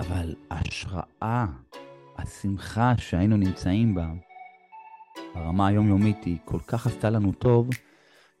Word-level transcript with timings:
אבל 0.00 0.34
ההשראה, 0.50 1.46
השמחה 2.18 2.92
שהיינו 2.98 3.36
נמצאים 3.36 3.94
בה, 3.94 4.06
ברמה 5.34 5.66
היומיומית 5.66 6.24
היא 6.24 6.38
כל 6.44 6.58
כך 6.66 6.86
עשתה 6.86 7.10
לנו 7.10 7.32
טוב, 7.32 7.68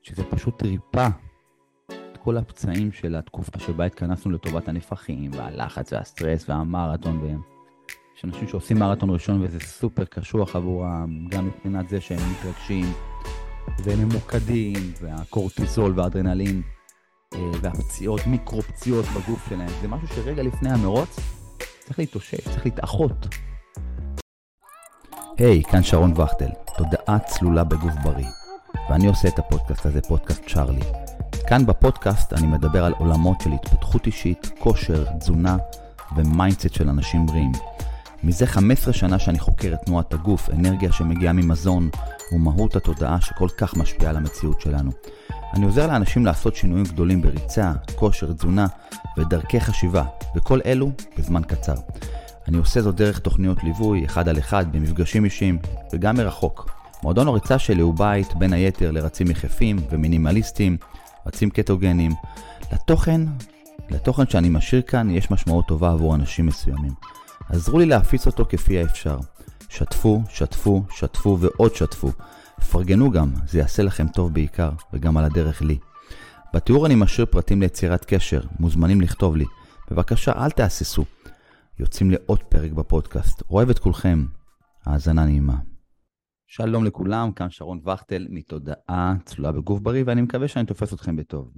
שזה 0.02 0.24
פשוט 0.24 0.62
ריפא 0.62 1.08
את 1.86 2.16
כל 2.16 2.36
הפצעים 2.36 2.92
של 2.92 3.16
התקופה 3.16 3.58
שבה 3.58 3.84
התכנסנו 3.84 4.30
לטובת 4.30 4.68
הנפחים, 4.68 5.30
והלחץ 5.34 5.92
והסטרס 5.92 6.48
והמרתון. 6.48 7.18
והם. 7.18 7.40
יש 8.16 8.24
אנשים 8.24 8.48
שעושים 8.48 8.78
מרתון 8.78 9.10
ראשון 9.10 9.42
וזה 9.42 9.60
סופר 9.60 10.04
קשוח 10.04 10.56
עבורם, 10.56 11.26
גם 11.28 11.46
מבחינת 11.46 11.88
זה 11.88 12.00
שהם 12.00 12.32
מתרגשים 12.32 12.92
והם 13.84 13.98
ממוקדים, 13.98 14.92
והקורטיזול 15.00 15.92
והאדרנלין 15.96 16.62
אה, 17.34 17.50
והפציעות, 17.60 18.20
מיקרו 18.26 18.62
פציעות 18.62 19.04
בגוף 19.04 19.48
שלהם, 19.48 19.70
זה 19.80 19.88
משהו 19.88 20.08
שרגע 20.08 20.42
לפני 20.42 20.70
המרוץ 20.70 21.39
צריך 21.90 21.98
להתאושש, 21.98 22.40
צריך 22.40 22.64
להתאחות. 22.64 23.26
היי, 25.38 25.62
hey, 25.66 25.70
כאן 25.70 25.82
שרון 25.82 26.12
וכטל, 26.12 26.48
תודעה 26.76 27.18
צלולה 27.18 27.64
בגוף 27.64 27.92
בריא, 28.02 28.28
ואני 28.90 29.06
עושה 29.06 29.28
את 29.28 29.38
הפודקאסט 29.38 29.86
הזה, 29.86 30.00
פודקאסט 30.02 30.42
צ'ארלי. 30.48 30.80
כאן 31.48 31.66
בפודקאסט 31.66 32.32
אני 32.32 32.46
מדבר 32.46 32.84
על 32.84 32.92
עולמות 32.98 33.40
של 33.40 33.50
התפתחות 33.52 34.06
אישית, 34.06 34.50
כושר, 34.58 35.04
תזונה 35.18 35.56
ו 36.16 36.23
mindset 36.23 36.74
של 36.74 36.88
אנשים 36.88 37.26
בריאים. 37.26 37.52
מזה 38.24 38.46
15 38.46 38.92
שנה 38.92 39.18
שאני 39.18 39.38
חוקר 39.38 39.74
את 39.74 39.80
תנועת 39.86 40.14
הגוף, 40.14 40.50
אנרגיה 40.50 40.92
שמגיעה 40.92 41.32
ממזון 41.32 41.90
ומהות 42.32 42.76
התודעה 42.76 43.20
שכל 43.20 43.48
כך 43.58 43.76
משפיעה 43.76 44.10
על 44.10 44.16
המציאות 44.16 44.60
שלנו. 44.60 44.90
אני 45.54 45.64
עוזר 45.64 45.86
לאנשים 45.86 46.26
לעשות 46.26 46.56
שינויים 46.56 46.84
גדולים 46.84 47.22
בריצה, 47.22 47.72
כושר, 47.94 48.32
תזונה 48.32 48.66
ודרכי 49.18 49.60
חשיבה, 49.60 50.04
וכל 50.36 50.60
אלו 50.66 50.90
בזמן 51.18 51.42
קצר. 51.42 51.74
אני 52.48 52.56
עושה 52.56 52.82
זאת 52.82 52.94
דרך 52.94 53.18
תוכניות 53.18 53.64
ליווי, 53.64 54.04
אחד 54.04 54.28
על 54.28 54.38
אחד, 54.38 54.72
במפגשים 54.72 55.24
אישיים, 55.24 55.58
וגם 55.92 56.16
מרחוק. 56.16 56.70
מועדון 57.02 57.28
הריצה 57.28 57.58
שלי 57.58 57.82
הוא 57.82 57.94
בית, 57.94 58.34
בין 58.34 58.52
היתר, 58.52 58.90
לרצים 58.90 59.30
יחפים 59.30 59.78
ומינימליסטים, 59.90 60.76
רצים 61.26 61.50
קטוגנים. 61.50 62.12
לתוכן, 62.72 63.20
לתוכן 63.90 64.26
שאני 64.26 64.48
משאיר 64.48 64.82
כאן, 64.82 65.10
יש 65.10 65.30
משמעות 65.30 65.66
טובה 65.66 65.90
עבור 65.90 66.14
אנשים 66.14 66.46
מסוימים. 66.46 66.92
עזרו 67.48 67.78
לי 67.78 67.86
להפיץ 67.86 68.26
אותו 68.26 68.44
כפי 68.48 68.78
האפשר. 68.78 69.18
שתפו, 69.68 70.22
שתפו, 70.28 70.82
שתפו 70.90 71.38
ועוד 71.40 71.74
שתפו. 71.74 72.10
פרגנו 72.60 73.10
גם, 73.10 73.32
זה 73.46 73.58
יעשה 73.58 73.82
לכם 73.82 74.08
טוב 74.08 74.34
בעיקר, 74.34 74.70
וגם 74.92 75.16
על 75.16 75.24
הדרך 75.24 75.62
לי. 75.62 75.78
בתיאור 76.54 76.86
אני 76.86 76.94
משאיר 76.94 77.26
פרטים 77.26 77.60
ליצירת 77.60 78.04
קשר, 78.04 78.40
מוזמנים 78.60 79.00
לכתוב 79.00 79.36
לי. 79.36 79.44
בבקשה, 79.90 80.32
אל 80.32 80.50
תהססו. 80.50 81.04
יוצאים 81.78 82.10
לעוד 82.10 82.42
פרק 82.42 82.72
בפודקאסט. 82.72 83.42
אוהב 83.50 83.70
את 83.70 83.78
כולכם. 83.78 84.26
האזנה 84.86 85.24
נעימה. 85.24 85.56
שלום 86.46 86.84
לכולם, 86.84 87.32
כאן 87.32 87.50
שרון 87.50 87.80
וכטל 87.88 88.26
מתודעה 88.30 89.14
צלולה 89.24 89.52
בגוף 89.52 89.80
בריא, 89.80 90.04
ואני 90.06 90.22
מקווה 90.22 90.48
שאני 90.48 90.66
תופס 90.66 90.94
אתכם 90.94 91.16
בטוב. 91.16 91.52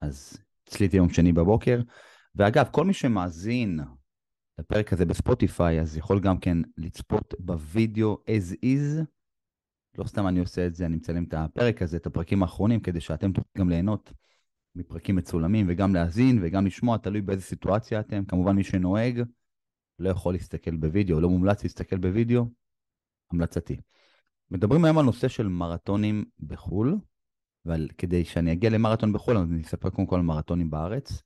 אז 0.00 0.36
אצלי 0.68 0.88
יום 0.92 1.08
שני 1.08 1.32
בבוקר. 1.32 1.80
ואגב, 2.34 2.68
כל 2.70 2.84
מי 2.84 2.92
שמאזין 2.92 3.80
לפרק 4.58 4.92
הזה 4.92 5.04
בספוטיפיי, 5.04 5.80
אז 5.80 5.96
יכול 5.96 6.20
גם 6.20 6.38
כן 6.38 6.58
לצפות 6.76 7.34
בווידאו 7.38 8.16
as 8.26 8.52
is. 8.64 9.04
לא 9.98 10.04
סתם 10.04 10.26
אני 10.26 10.40
עושה 10.40 10.66
את 10.66 10.74
זה, 10.74 10.86
אני 10.86 10.96
מצלם 10.96 11.24
את 11.24 11.34
הפרק 11.34 11.82
הזה, 11.82 11.96
את 11.96 12.06
הפרקים 12.06 12.42
האחרונים, 12.42 12.80
כדי 12.80 13.00
שאתם 13.00 13.32
תוכלו 13.32 13.50
גם 13.58 13.68
ליהנות 13.68 14.12
מפרקים 14.74 15.16
מצולמים 15.16 15.66
וגם 15.68 15.94
להאזין 15.94 16.38
וגם 16.42 16.66
לשמוע, 16.66 16.96
תלוי 16.96 17.20
באיזה 17.20 17.42
סיטואציה 17.42 18.00
אתם. 18.00 18.24
כמובן 18.24 18.56
מי 18.56 18.64
שנוהג 18.64 19.22
לא 19.98 20.08
יכול 20.08 20.34
להסתכל 20.34 20.76
בווידאו, 20.76 21.20
לא 21.20 21.28
מומלץ 21.28 21.62
להסתכל 21.62 21.96
בווידאו, 21.98 22.44
המלצתי. 23.32 23.76
מדברים 24.50 24.84
היום 24.84 24.98
על 24.98 25.04
נושא 25.04 25.28
של 25.28 25.48
מרתונים 25.48 26.24
בחו"ל, 26.40 26.98
אבל 27.66 27.88
כדי 27.98 28.24
שאני 28.24 28.52
אגיע 28.52 28.70
למרתון 28.70 29.12
בחו"ל, 29.12 29.36
אני 29.36 29.62
אספר 29.62 29.90
קודם 29.90 30.06
כל 30.06 30.16
על 30.16 30.22
מרתונים 30.22 30.70
בארץ. 30.70 31.22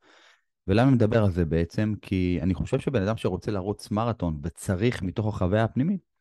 ולמה 0.66 0.88
אני 0.88 0.96
מדבר 0.96 1.24
על 1.24 1.30
זה 1.30 1.44
בעצם? 1.44 1.94
כי 2.02 2.38
אני 2.42 2.54
חושב 2.54 2.78
שבן 2.78 3.02
אדם 3.02 3.16
שרוצה 3.16 3.50
לרוץ 3.50 3.90
מרתון 3.90 4.40
וצריך 4.42 5.02
מתוך 5.02 5.26
החוויה 5.26 5.64
הפנימית, 5.64 6.11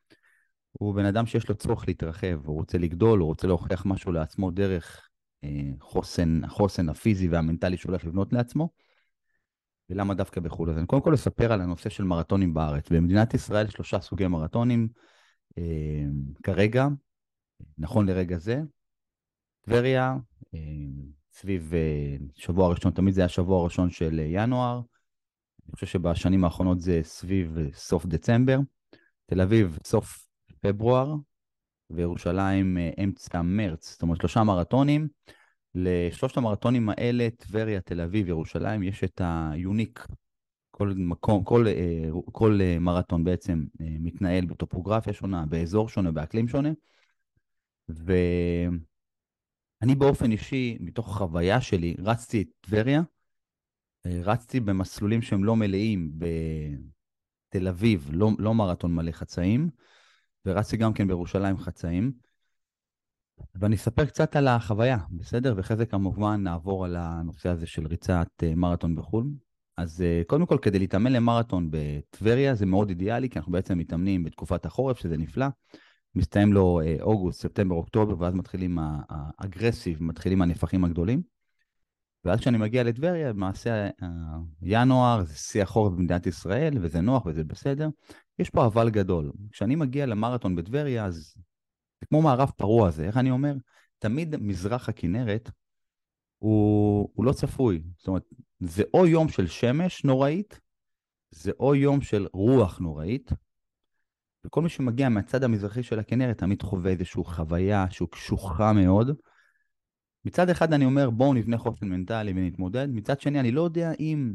הוא 0.71 0.95
בן 0.95 1.05
אדם 1.05 1.25
שיש 1.25 1.49
לו 1.49 1.55
צורך 1.55 1.87
להתרחב, 1.87 2.39
הוא 2.45 2.55
רוצה 2.55 2.77
לגדול, 2.77 3.19
הוא 3.19 3.27
רוצה 3.27 3.47
להוכיח 3.47 3.85
משהו 3.85 4.11
לעצמו 4.11 4.51
דרך 4.51 5.09
אה, 5.43 5.69
חוסן, 5.79 6.43
החוסן 6.43 6.89
הפיזי 6.89 7.27
והמנטלי 7.27 7.77
שהוא 7.77 7.89
הולך 7.89 8.05
לבנות 8.05 8.33
לעצמו. 8.33 8.69
ולמה 9.89 10.13
דווקא 10.13 10.41
בחו"ל? 10.41 10.69
אז 10.69 10.77
אני 10.77 10.85
קודם 10.85 11.01
כל 11.01 11.13
אספר 11.13 11.53
על 11.53 11.61
הנושא 11.61 11.89
של 11.89 12.03
מרתונים 12.03 12.53
בארץ. 12.53 12.89
במדינת 12.89 13.33
ישראל 13.33 13.65
יש 13.65 13.73
שלושה 13.73 13.99
סוגי 13.99 14.27
מרתונים 14.27 14.87
אה, 15.57 16.03
כרגע, 16.43 16.87
נכון 17.77 18.05
לרגע 18.05 18.37
זה. 18.37 18.61
טבריה, 19.61 20.15
אה, 20.53 20.59
סביב 21.33 21.73
אה, 21.73 22.15
שבוע 22.35 22.67
הראשון, 22.67 22.91
תמיד 22.91 23.13
זה 23.13 23.21
היה 23.21 23.27
שבוע 23.27 23.61
הראשון 23.61 23.89
של 23.89 24.19
אה, 24.19 24.25
ינואר. 24.29 24.81
אני 25.65 25.75
חושב 25.75 25.87
שבשנים 25.87 26.43
האחרונות 26.43 26.81
זה 26.81 26.99
סביב 27.03 27.57
אה, 27.57 27.65
סוף 27.73 28.05
דצמבר. 28.05 28.59
תל 29.25 29.41
אביב, 29.41 29.77
סוף 29.85 30.20
פברואר, 30.61 31.15
וירושלים 31.89 32.77
אמצע 33.03 33.41
מרץ. 33.41 33.91
זאת 33.91 34.01
אומרת, 34.01 34.17
שלושה 34.17 34.43
מרתונים. 34.43 35.07
לשלושת 35.75 36.37
המרתונים 36.37 36.89
האלה, 36.89 37.27
טבריה, 37.37 37.81
תל 37.81 38.01
אביב, 38.01 38.27
ירושלים, 38.27 38.83
יש 38.83 39.03
את 39.03 39.21
היוניק. 39.23 40.07
כל 40.71 40.93
מקום, 40.95 41.43
כל, 41.43 41.65
כל 42.31 42.59
מרתון 42.79 43.23
בעצם 43.23 43.63
מתנהל 43.79 44.45
בטופוגרפיה 44.45 45.13
שונה, 45.13 45.45
באזור 45.45 45.89
שונה, 45.89 46.11
באקלים 46.11 46.47
שונה. 46.47 46.69
ו... 47.89 48.13
אני 49.81 49.95
באופן 49.95 50.31
אישי, 50.31 50.77
מתוך 50.79 51.09
החוויה 51.09 51.61
שלי, 51.61 51.95
רצתי 51.99 52.41
את 52.41 52.47
טבריה, 52.61 53.01
אה, 54.05 54.19
רצתי 54.23 54.59
במסלולים 54.59 55.21
שהם 55.21 55.43
לא 55.43 55.55
מלאים 55.55 56.11
בתל 56.17 57.67
אביב, 57.67 58.09
לא, 58.13 58.29
לא 58.39 58.53
מרתון 58.53 58.95
מלא 58.95 59.11
חצאים, 59.11 59.69
ורצתי 60.45 60.77
גם 60.77 60.93
כן 60.93 61.07
בירושלים 61.07 61.57
חצאים. 61.57 62.11
ואני 63.55 63.75
אספר 63.75 64.05
קצת 64.05 64.35
על 64.35 64.47
החוויה, 64.47 64.97
בסדר? 65.11 65.53
ואחרי 65.57 65.77
זה 65.77 65.85
כמובן 65.85 66.43
נעבור 66.43 66.85
על 66.85 66.95
הנושא 66.95 67.49
הזה 67.49 67.67
של 67.67 67.87
ריצת 67.87 68.27
אה, 68.43 68.55
מרתון 68.55 68.95
בחו"ל. 68.95 69.25
אז 69.77 70.01
אה, 70.01 70.21
קודם 70.27 70.45
כל, 70.45 70.57
כדי 70.61 70.79
להתאמן 70.79 71.11
למרתון 71.11 71.69
בטבריה 71.71 72.55
זה 72.55 72.65
מאוד 72.65 72.89
אידיאלי, 72.89 73.29
כי 73.29 73.39
אנחנו 73.39 73.51
בעצם 73.51 73.77
מתאמנים 73.77 74.23
בתקופת 74.23 74.65
החורף, 74.65 74.99
שזה 74.99 75.17
נפלא. 75.17 75.45
מסתיים 76.15 76.53
לו 76.53 76.81
אה, 76.81 76.95
אוגוסט, 77.01 77.41
ספטמבר, 77.41 77.75
אוקטובר, 77.75 78.15
ואז 78.19 78.33
מתחילים 78.33 78.77
האגרסיב, 79.09 80.03
מתחילים 80.03 80.41
הנפחים 80.41 80.83
הגדולים. 80.83 81.21
ואז 82.25 82.39
כשאני 82.39 82.57
מגיע 82.57 82.83
לטבריה, 82.83 83.29
למעשה 83.29 83.89
אה, 84.03 84.07
ינואר 84.61 85.23
זה 85.23 85.35
שיא 85.35 85.63
החורף 85.63 85.93
במדינת 85.93 86.27
ישראל, 86.27 86.73
וזה 86.81 87.01
נוח 87.01 87.25
וזה 87.25 87.43
בסדר. 87.43 87.89
יש 88.39 88.49
פה 88.49 88.65
אבל 88.65 88.89
גדול. 88.89 89.31
כשאני 89.51 89.75
מגיע 89.75 90.05
למרתון 90.05 90.55
בטבריה, 90.55 91.05
אז 91.05 91.35
זה 92.01 92.05
כמו 92.05 92.21
מערב 92.21 92.51
פרוע 92.57 92.87
הזה, 92.87 93.05
איך 93.05 93.17
אני 93.17 93.31
אומר? 93.31 93.53
תמיד 93.99 94.35
מזרח 94.35 94.89
הכנרת 94.89 95.49
הוא, 96.37 97.09
הוא 97.13 97.25
לא 97.25 97.31
צפוי. 97.31 97.81
זאת 97.97 98.07
אומרת, 98.07 98.23
זה 98.59 98.83
או 98.93 99.07
יום 99.07 99.29
של 99.29 99.47
שמש 99.47 100.03
נוראית, 100.03 100.59
זה 101.31 101.51
או 101.59 101.75
יום 101.75 102.01
של 102.01 102.27
רוח 102.33 102.79
נוראית, 102.79 103.31
וכל 104.45 104.61
מי 104.61 104.69
שמגיע 104.69 105.09
מהצד 105.09 105.43
המזרחי 105.43 105.83
של 105.83 105.99
הכנרת 105.99 106.37
תמיד 106.37 106.61
חווה 106.61 106.91
איזושהי 106.91 107.23
חוויה 107.23 107.85
שהוא 107.89 108.09
קשוחה 108.09 108.73
מאוד. 108.73 109.11
מצד 110.25 110.49
אחד 110.49 110.73
אני 110.73 110.85
אומר 110.85 111.09
בואו 111.09 111.33
נבנה 111.33 111.57
חופן 111.57 111.89
מנטלי 111.89 112.31
ונתמודד, 112.31 112.87
מצד 112.91 113.21
שני 113.21 113.39
אני 113.39 113.51
לא 113.51 113.61
יודע 113.61 113.91
אם 113.99 114.33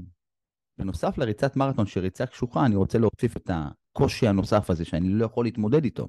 בנוסף 0.78 1.18
לריצת 1.18 1.56
מרתון 1.56 1.86
שריצה 1.86 2.26
קשוחה 2.26 2.66
אני 2.66 2.76
רוצה 2.76 2.98
להוסיף 2.98 3.36
את 3.36 3.50
הקושי 3.52 4.28
הנוסף 4.28 4.70
הזה 4.70 4.84
שאני 4.84 5.08
לא 5.08 5.24
יכול 5.24 5.44
להתמודד 5.44 5.84
איתו. 5.84 6.08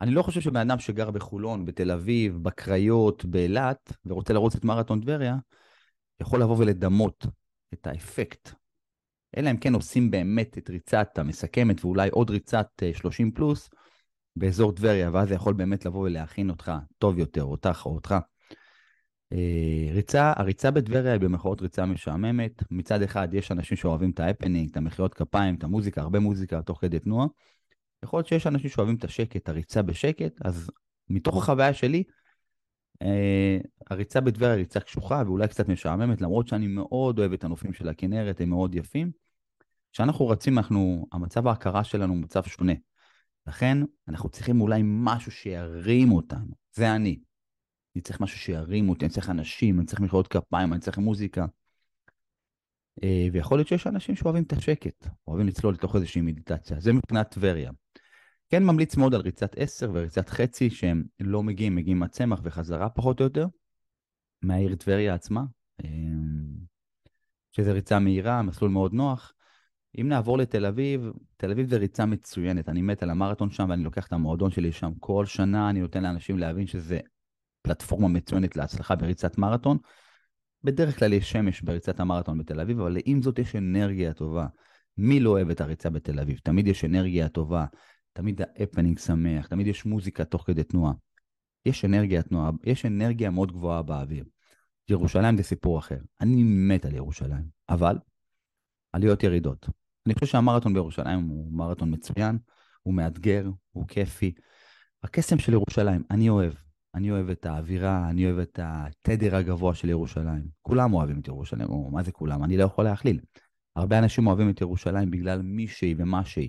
אני 0.00 0.10
לא 0.10 0.22
חושב 0.22 0.40
שבן 0.40 0.70
אדם 0.70 0.78
שגר 0.78 1.10
בחולון, 1.10 1.64
בתל 1.64 1.90
אביב, 1.90 2.38
בקריות, 2.42 3.24
באילת, 3.24 3.92
ורוצה 4.06 4.32
לרוץ 4.32 4.56
את 4.56 4.64
מרתון 4.64 5.00
טבריה, 5.00 5.36
יכול 6.20 6.42
לבוא 6.42 6.56
ולדמות 6.58 7.26
את 7.74 7.86
האפקט 7.86 8.50
אלא 9.36 9.50
אם 9.50 9.56
כן 9.56 9.74
עושים 9.74 10.10
באמת 10.10 10.58
את 10.58 10.70
ריצת 10.70 11.18
המסכמת 11.18 11.84
ואולי 11.84 12.08
עוד 12.08 12.30
ריצת 12.30 12.82
30 12.92 13.26
אה, 13.26 13.32
פלוס 13.34 13.70
באזור 14.36 14.72
טבריה, 14.72 15.10
ואז 15.12 15.28
זה 15.28 15.34
יכול 15.34 15.54
באמת 15.54 15.84
לבוא 15.84 16.00
ולהכין 16.00 16.50
אותך 16.50 16.72
טוב 16.98 17.18
יותר, 17.18 17.44
אותך 17.44 17.82
או 17.86 17.94
אותך. 17.94 18.14
אה, 19.34 19.92
ריצה, 19.94 20.32
הריצה 20.36 20.70
בטבריה 20.70 21.12
היא 21.12 21.20
במחאות 21.20 21.62
ריצה 21.62 21.86
משעממת. 21.86 22.62
מצד 22.70 23.02
אחד 23.02 23.34
יש 23.34 23.52
אנשים 23.52 23.76
שאוהבים 23.76 24.10
את 24.10 24.20
ההפנינג, 24.20 24.70
את 24.70 24.76
המחיאות 24.76 25.14
כפיים, 25.14 25.54
את 25.54 25.64
המוזיקה, 25.64 26.00
הרבה 26.00 26.20
מוזיקה 26.20 26.62
תוך 26.62 26.80
כדי 26.80 26.98
תנועה. 26.98 27.26
יכול 28.04 28.18
להיות 28.18 28.26
שיש 28.26 28.46
אנשים 28.46 28.70
שאוהבים 28.70 28.96
את 28.96 29.04
השקט, 29.04 29.48
הריצה 29.48 29.82
בשקט, 29.82 30.32
אז 30.44 30.70
מתוך 31.08 31.36
החוויה 31.36 31.74
שלי, 31.74 32.02
אה, 33.02 33.58
הריצה 33.90 34.20
בטבריה 34.20 34.52
היא 34.52 34.58
ריצה 34.58 34.80
קשוחה 34.80 35.22
ואולי 35.26 35.48
קצת 35.48 35.68
משעממת, 35.68 36.20
למרות 36.20 36.48
שאני 36.48 36.66
מאוד 36.66 37.18
אוהב 37.18 37.32
את 37.32 37.44
הנופים 37.44 37.72
של 37.72 37.88
הכנרת, 37.88 38.40
הם 38.40 38.48
מאוד 38.48 38.74
יפים. 38.74 39.10
כשאנחנו 39.92 40.28
רצים, 40.28 40.58
אנחנו, 40.58 41.06
המצב 41.12 41.46
ההכרה 41.46 41.84
שלנו 41.84 42.12
הוא 42.12 42.22
מצב 42.22 42.42
שונה. 42.44 42.72
לכן, 43.46 43.78
אנחנו 44.08 44.28
צריכים 44.28 44.60
אולי 44.60 44.80
משהו 44.84 45.32
שירים 45.32 46.12
אותנו. 46.12 46.54
זה 46.72 46.94
אני. 46.94 47.18
אני 47.96 48.02
צריך 48.02 48.20
משהו 48.20 48.38
שירים 48.38 48.88
אותי, 48.88 49.04
אני 49.04 49.12
צריך 49.12 49.30
אנשים, 49.30 49.78
אני 49.78 49.86
צריך 49.86 50.00
מחיאות 50.00 50.28
כפיים, 50.28 50.72
אני 50.72 50.80
צריך 50.80 50.98
מוזיקה. 50.98 51.46
אה, 53.02 53.26
ויכול 53.32 53.58
להיות 53.58 53.68
שיש 53.68 53.86
אנשים 53.86 54.16
שאוהבים 54.16 54.42
את 54.42 54.52
השקט, 54.52 55.08
אוהבים 55.28 55.46
לצלול 55.46 55.74
לתוך 55.74 55.96
איזושהי 55.96 56.20
מדיטציה. 56.20 56.80
זה 56.80 56.92
מבחינת 56.92 57.30
טבריה. 57.30 57.70
כן 58.48 58.64
ממליץ 58.64 58.96
מאוד 58.96 59.14
על 59.14 59.20
ריצת 59.20 59.58
10 59.58 59.90
וריצת 59.94 60.28
חצי, 60.28 60.70
שהם 60.70 61.04
לא 61.20 61.42
מגיעים, 61.42 61.74
מגיעים 61.74 61.98
מהצמח 61.98 62.40
וחזרה 62.42 62.88
פחות 62.88 63.20
או 63.20 63.24
יותר, 63.24 63.46
מהעיר 64.42 64.74
טבריה 64.74 65.14
עצמה, 65.14 65.44
אה, 65.84 65.88
שזה 67.52 67.72
ריצה 67.72 67.98
מהירה, 67.98 68.42
מסלול 68.42 68.70
מאוד 68.70 68.92
נוח. 68.92 69.32
אם 70.00 70.08
נעבור 70.08 70.38
לתל 70.38 70.66
אביב, 70.66 71.12
תל 71.36 71.50
אביב 71.50 71.68
זה 71.68 71.76
ריצה 71.76 72.06
מצוינת, 72.06 72.68
אני 72.68 72.82
מת 72.82 73.02
על 73.02 73.10
המרתון 73.10 73.50
שם 73.50 73.66
ואני 73.70 73.84
לוקח 73.84 74.06
את 74.06 74.12
המועדון 74.12 74.50
שלי 74.50 74.72
שם 74.72 74.92
כל 75.00 75.26
שנה, 75.26 75.70
אני 75.70 75.80
נותן 75.80 76.02
לאנשים 76.02 76.38
להבין 76.38 76.66
שזה 76.66 77.00
פלטפורמה 77.64 78.08
מצוינת 78.08 78.56
להצלחה 78.56 78.96
בריצת 78.96 79.38
מרתון. 79.38 79.78
בדרך 80.64 80.98
כלל 80.98 81.12
יש 81.12 81.30
שמש 81.30 81.62
בריצת 81.62 82.00
המרתון 82.00 82.38
בתל 82.38 82.60
אביב, 82.60 82.80
אבל 82.80 82.96
עם 83.04 83.22
זאת 83.22 83.38
יש 83.38 83.56
אנרגיה 83.56 84.12
טובה. 84.12 84.46
מי 84.98 85.20
לא 85.20 85.30
אוהב 85.30 85.50
את 85.50 85.60
הריצה 85.60 85.90
בתל 85.90 86.20
אביב? 86.20 86.38
תמיד 86.42 86.66
יש 86.66 86.84
אנרגיה 86.84 87.28
טובה, 87.28 87.66
תמיד 88.12 88.40
האפנינג 88.42 88.98
שמח, 88.98 89.46
תמיד 89.46 89.66
יש 89.66 89.84
מוזיקה 89.84 90.24
תוך 90.24 90.42
כדי 90.46 90.64
תנועה. 90.64 90.92
יש 91.66 91.84
אנרגיה 91.84 92.22
תנועה, 92.22 92.50
יש 92.64 92.86
אנרגיה 92.86 93.30
מאוד 93.30 93.52
גבוהה 93.52 93.82
באוויר. 93.82 94.24
ירושלים 94.88 95.36
זה 95.36 95.42
סיפור 95.42 95.78
אחר. 95.78 95.98
אני 96.20 96.42
מת 96.44 96.84
על 96.84 96.94
ירושלים, 96.94 97.44
אבל 97.68 97.98
עליות 98.92 99.22
ירידות. 99.22 99.68
אני 100.06 100.14
חושב 100.14 100.26
שהמרתון 100.26 100.74
בירושלים 100.74 101.20
הוא 101.20 101.52
מרתון 101.52 101.94
מצוין, 101.94 102.38
הוא 102.82 102.94
מאתגר, 102.94 103.50
הוא 103.72 103.88
כיפי. 103.88 104.34
הקסם 105.02 105.38
של 105.38 105.52
ירושלים, 105.52 106.02
אני 106.10 106.28
אוהב. 106.28 106.52
אני 106.94 107.10
אוהב 107.10 107.30
את 107.30 107.46
האווירה, 107.46 108.10
אני 108.10 108.26
אוהב 108.26 108.38
את 108.38 108.58
התדר 108.62 109.36
הגבוה 109.36 109.74
של 109.74 109.88
ירושלים. 109.88 110.48
כולם 110.62 110.94
אוהבים 110.94 111.20
את 111.20 111.28
ירושלים, 111.28 111.68
או 111.68 111.90
מה 111.90 112.02
זה 112.02 112.12
כולם? 112.12 112.44
אני 112.44 112.56
לא 112.56 112.64
יכול 112.64 112.84
להכליל. 112.84 113.20
הרבה 113.76 113.98
אנשים 113.98 114.26
אוהבים 114.26 114.50
את 114.50 114.60
ירושלים 114.60 115.10
בגלל 115.10 115.42
מי 115.42 115.68
שהיא 115.68 115.94
ומה 115.98 116.24
שהיא. 116.24 116.48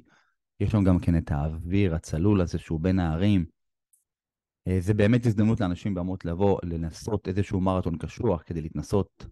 יש 0.59 0.73
לנו 0.73 0.83
גם 0.83 0.99
כן 0.99 1.17
את 1.17 1.31
האוויר 1.31 1.95
הצלול 1.95 2.41
הזה 2.41 2.57
שהוא 2.57 2.79
בין 2.79 2.99
הערים. 2.99 3.45
אה, 4.67 4.77
זה 4.79 4.93
באמת 4.93 5.25
הזדמנות 5.25 5.59
לאנשים 5.59 5.93
במות 5.93 6.25
לבוא, 6.25 6.59
לנסות 6.63 7.27
איזשהו 7.27 7.61
מרתון 7.61 7.97
קשוח 7.97 8.43
כדי 8.45 8.61
להתנסות. 8.61 9.25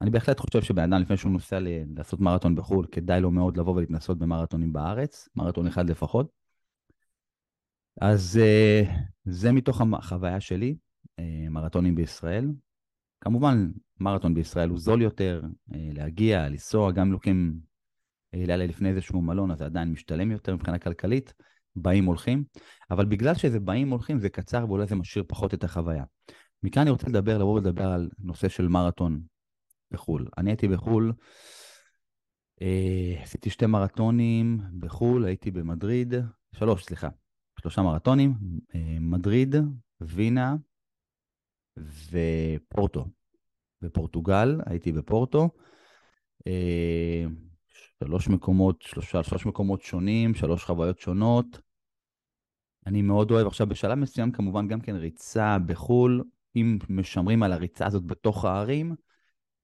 אני 0.00 0.10
בהחלט 0.10 0.40
חושב 0.40 0.62
שבן 0.62 0.92
אדם 0.92 1.02
לפני 1.02 1.16
שהוא 1.16 1.32
נוסע 1.32 1.58
לעשות 1.96 2.20
מרתון 2.20 2.54
בחו"ל, 2.54 2.86
כדאי 2.92 3.20
לו 3.20 3.30
מאוד 3.30 3.56
לבוא 3.56 3.74
ולהתנסות 3.74 4.18
במרתונים 4.18 4.72
בארץ, 4.72 5.28
מרתון 5.36 5.66
אחד 5.66 5.90
לפחות. 5.90 6.28
אז 8.00 8.40
אה, 8.42 8.82
זה 9.26 9.52
מתוך 9.52 9.80
החוויה 9.98 10.40
שלי, 10.40 10.76
אה, 11.18 11.46
מרתונים 11.50 11.94
בישראל. 11.94 12.48
כמובן, 13.20 13.70
מרתון 14.00 14.34
בישראל 14.34 14.68
הוא 14.68 14.78
זול 14.78 15.02
יותר, 15.02 15.42
אה, 15.74 15.88
להגיע, 15.92 16.48
לנסוע, 16.48 16.92
גם 16.92 17.12
לוקחים 17.12 17.60
לילה 18.32 18.66
לפני 18.66 18.88
איזשהו 18.88 19.22
מלון, 19.22 19.50
אז 19.50 19.58
זה 19.58 19.64
עדיין 19.64 19.92
משתלם 19.92 20.30
יותר 20.30 20.54
מבחינה 20.54 20.78
כלכלית, 20.78 21.34
באים 21.76 22.04
הולכים, 22.04 22.44
אבל 22.90 23.04
בגלל 23.04 23.34
שזה 23.34 23.60
באים 23.60 23.90
הולכים 23.90 24.20
זה 24.20 24.28
קצר 24.28 24.64
ואולי 24.68 24.86
זה 24.86 24.94
משאיר 24.94 25.24
פחות 25.28 25.54
את 25.54 25.64
החוויה. 25.64 26.04
מכאן 26.62 26.82
אני 26.82 26.90
רוצה 26.90 27.08
לדבר, 27.08 27.38
לבוא 27.38 27.54
ולדבר 27.54 27.86
על 27.86 28.10
נושא 28.18 28.48
של 28.48 28.68
מרתון 28.68 29.20
בחו"ל. 29.90 30.28
אני 30.38 30.50
הייתי 30.50 30.68
בחו"ל, 30.68 31.12
אה, 32.62 33.22
עשיתי 33.22 33.50
שתי 33.50 33.66
מרתונים 33.66 34.60
בחו"ל, 34.78 35.24
הייתי 35.24 35.50
במדריד, 35.50 36.14
שלוש, 36.52 36.84
סליחה, 36.84 37.08
שלושה 37.60 37.82
מרתונים, 37.82 38.34
אה, 38.74 38.96
מדריד, 39.00 39.54
וינה 40.00 40.56
ופורטו. 42.10 43.06
בפורטוגל, 43.82 44.60
הייתי 44.66 44.92
בפורטו. 44.92 45.48
אה, 46.46 47.24
שלוש 47.98 48.28
מקומות, 48.28 48.82
שלושה, 48.82 49.22
שלוש 49.22 49.46
מקומות 49.46 49.82
שונים, 49.82 50.34
שלוש 50.34 50.64
חוויות 50.64 50.98
שונות. 50.98 51.60
אני 52.86 53.02
מאוד 53.02 53.30
אוהב 53.30 53.46
עכשיו 53.46 53.66
בשלב 53.66 53.98
מסוים 53.98 54.32
כמובן 54.32 54.68
גם 54.68 54.80
כן 54.80 54.96
ריצה 54.96 55.56
בחו"ל, 55.66 56.24
אם 56.56 56.78
משמרים 56.88 57.42
על 57.42 57.52
הריצה 57.52 57.86
הזאת 57.86 58.04
בתוך 58.04 58.44
הערים, 58.44 58.94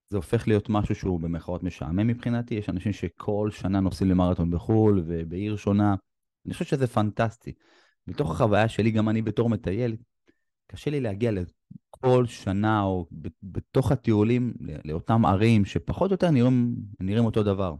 זה 0.08 0.16
הופך 0.16 0.48
להיות 0.48 0.68
משהו 0.68 0.94
שהוא 0.94 1.20
במרכאות 1.20 1.62
משעמם 1.62 2.06
מבחינתי. 2.06 2.54
יש 2.54 2.68
אנשים 2.68 2.92
שכל 2.92 3.50
שנה 3.50 3.80
נוסעים 3.80 4.10
למרתון 4.10 4.50
בחו"ל 4.50 5.02
ובעיר 5.06 5.56
שונה. 5.56 5.94
אני 6.46 6.52
חושב 6.52 6.64
שזה 6.64 6.86
פנטסטי. 6.86 7.52
מתוך 8.06 8.30
החוויה 8.30 8.68
שלי, 8.68 8.90
גם 8.90 9.08
אני 9.08 9.22
בתור 9.22 9.48
מטייל, 9.48 9.96
קשה 10.66 10.90
לי 10.90 11.00
להגיע 11.00 11.30
לכל 11.32 12.26
שנה 12.26 12.82
או 12.82 13.06
בתוך 13.42 13.92
הטיולים 13.92 14.54
לאותם 14.84 15.26
ערים 15.26 15.64
שפחות 15.64 16.10
או 16.10 16.14
יותר 16.14 16.30
נראים, 16.30 16.74
נראים 17.00 17.24
אותו 17.24 17.42
דבר. 17.42 17.74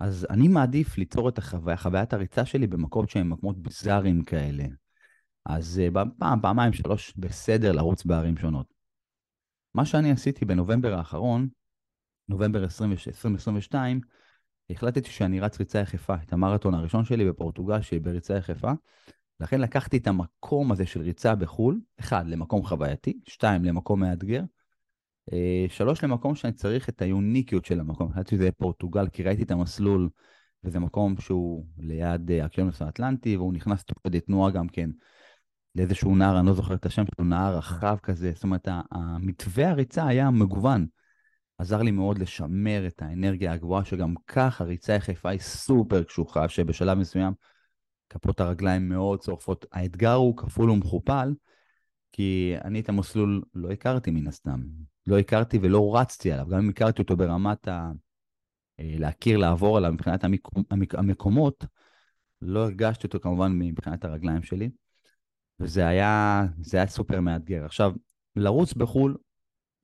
אז 0.00 0.26
אני 0.30 0.48
מעדיף 0.48 0.98
ליצור 0.98 1.28
את 1.28 1.38
החוויה, 1.38 1.76
חוויית 1.76 2.12
הריצה 2.12 2.44
שלי 2.44 2.66
במקומות 2.66 3.10
שהם 3.10 3.30
מקומות 3.30 3.62
ביזאריים 3.62 4.24
כאלה. 4.24 4.64
אז 5.46 5.80
אה, 5.82 6.04
פעם, 6.18 6.40
פעמיים, 6.42 6.72
שלוש, 6.72 7.14
בסדר 7.16 7.72
לרוץ 7.72 8.04
בערים 8.04 8.36
שונות. 8.36 8.66
מה 9.74 9.84
שאני 9.84 10.10
עשיתי 10.10 10.44
בנובמבר 10.44 10.94
האחרון, 10.94 11.48
נובמבר 12.28 12.64
2022, 12.64 14.00
החלטתי 14.70 15.10
שאני 15.10 15.40
רץ 15.40 15.58
ריצה 15.58 15.78
יחפה, 15.78 16.14
את 16.26 16.32
המרתון 16.32 16.74
הראשון 16.74 17.04
שלי 17.04 17.28
בפורטוגל, 17.28 17.80
שהיא 17.80 18.00
בריצה 18.00 18.36
יחפה. 18.36 18.72
לכן 19.40 19.60
לקחתי 19.60 19.96
את 19.96 20.06
המקום 20.06 20.72
הזה 20.72 20.86
של 20.86 21.00
ריצה 21.00 21.34
בחו"ל, 21.34 21.80
אחד, 22.00 22.28
למקום 22.28 22.66
חווייתי, 22.66 23.20
שתיים, 23.28 23.64
למקום 23.64 24.00
מאתגר, 24.00 24.42
אה, 25.32 25.66
שלוש, 25.68 26.04
למקום 26.04 26.34
שאני 26.34 26.52
צריך 26.52 26.88
את 26.88 27.02
היוניקיות 27.02 27.64
של 27.64 27.80
המקום. 27.80 28.12
חשבתי 28.12 28.36
שזה 28.36 28.52
פורטוגל, 28.52 29.08
כי 29.08 29.22
ראיתי 29.22 29.42
את 29.42 29.50
המסלול, 29.50 30.08
וזה 30.64 30.78
מקום 30.78 31.16
שהוא 31.20 31.66
ליד 31.78 32.30
אה, 32.30 32.42
האוקיינוס 32.42 32.82
האטלנטי, 32.82 33.36
והוא 33.36 33.52
נכנס 33.52 33.84
תוך 33.84 33.98
כדי 34.04 34.20
תנועה 34.20 34.50
גם 34.50 34.68
כן 34.68 34.90
לאיזשהו 35.74 36.16
נהר, 36.16 36.38
אני 36.38 36.46
לא 36.46 36.52
זוכר 36.52 36.74
את 36.74 36.86
השם 36.86 37.04
שלו, 37.14 37.24
נהר 37.24 37.56
רחב 37.56 37.96
כזה. 38.02 38.32
זאת 38.34 38.42
אומרת, 38.42 38.68
המתווה 38.90 39.70
הריצה 39.70 40.06
היה 40.06 40.30
מגוון. 40.30 40.86
עזר 41.60 41.82
לי 41.82 41.90
מאוד 41.90 42.18
לשמר 42.18 42.86
את 42.86 43.02
האנרגיה 43.02 43.52
הגבוהה, 43.52 43.84
שגם 43.84 44.14
כך 44.26 44.60
הריצה 44.60 44.94
יחפה 44.94 45.30
היא 45.30 45.40
סופר 45.40 46.02
קשוחה, 46.02 46.48
שבשלב 46.48 46.98
מסוים 46.98 47.32
כפות 48.08 48.40
הרגליים 48.40 48.88
מאוד 48.88 49.20
צורפות. 49.20 49.66
האתגר 49.72 50.12
הוא 50.12 50.36
כפול 50.36 50.70
ומכופל, 50.70 51.34
כי 52.12 52.54
אני 52.64 52.80
את 52.80 52.88
המסלול 52.88 53.42
לא 53.54 53.70
הכרתי 53.70 54.10
מן 54.10 54.26
הסתם. 54.26 54.60
לא 55.06 55.18
הכרתי 55.18 55.58
ולא 55.62 55.96
רצתי 55.96 56.32
עליו, 56.32 56.46
גם 56.48 56.58
אם 56.58 56.68
הכרתי 56.68 57.02
אותו 57.02 57.16
ברמת 57.16 57.68
ה... 57.68 57.90
אה, 58.80 58.94
להכיר, 58.98 59.38
לעבור 59.38 59.76
עליו 59.76 59.92
מבחינת 59.92 60.24
המקומ... 60.24 60.62
המקומות, 60.92 61.64
לא 62.42 62.64
הרגשתי 62.64 63.06
אותו 63.06 63.20
כמובן 63.20 63.52
מבחינת 63.58 64.04
הרגליים 64.04 64.42
שלי, 64.42 64.70
וזה 65.60 65.86
היה, 65.86 66.44
היה 66.72 66.86
סופר 66.86 67.20
מאתגר. 67.20 67.64
עכשיו, 67.64 67.92
לרוץ 68.36 68.74
בחו"ל 68.74 69.16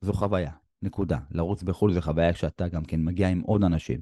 זו 0.01 0.13
חוויה, 0.13 0.51
נקודה. 0.81 1.17
לרוץ 1.31 1.63
בחו"ל 1.63 1.93
זו 1.93 2.01
חוויה 2.01 2.33
שאתה 2.33 2.67
גם 2.67 2.85
כן 2.85 3.03
מגיע 3.03 3.29
עם 3.29 3.41
עוד 3.41 3.63
אנשים. 3.63 3.99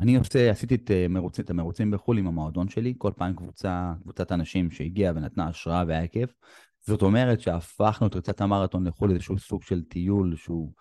אני 0.00 0.16
עושה, 0.16 0.50
עשיתי 0.50 0.74
את, 0.74 0.90
אה, 0.90 1.08
מרוצ, 1.08 1.40
את 1.40 1.50
המרוצים 1.50 1.90
בחו"ל 1.90 2.18
עם 2.18 2.26
המועדון 2.26 2.68
שלי, 2.68 2.94
כל 2.98 3.12
פעם 3.16 3.34
קבוצה, 3.34 3.92
קבוצת 4.02 4.32
אנשים 4.32 4.70
שהגיעה 4.70 5.12
ונתנה 5.16 5.48
השראה 5.48 5.84
והיה 5.88 6.06
כיף. 6.06 6.30
זאת 6.86 7.02
אומרת 7.02 7.40
שהפכנו 7.40 8.06
את 8.06 8.14
ריצת 8.14 8.40
המרתון 8.40 8.86
לחו"ל 8.86 9.10
איזשהו 9.10 9.38
סוג 9.38 9.62
של 9.62 9.82
טיול 9.82 10.36
שהוא 10.36 10.72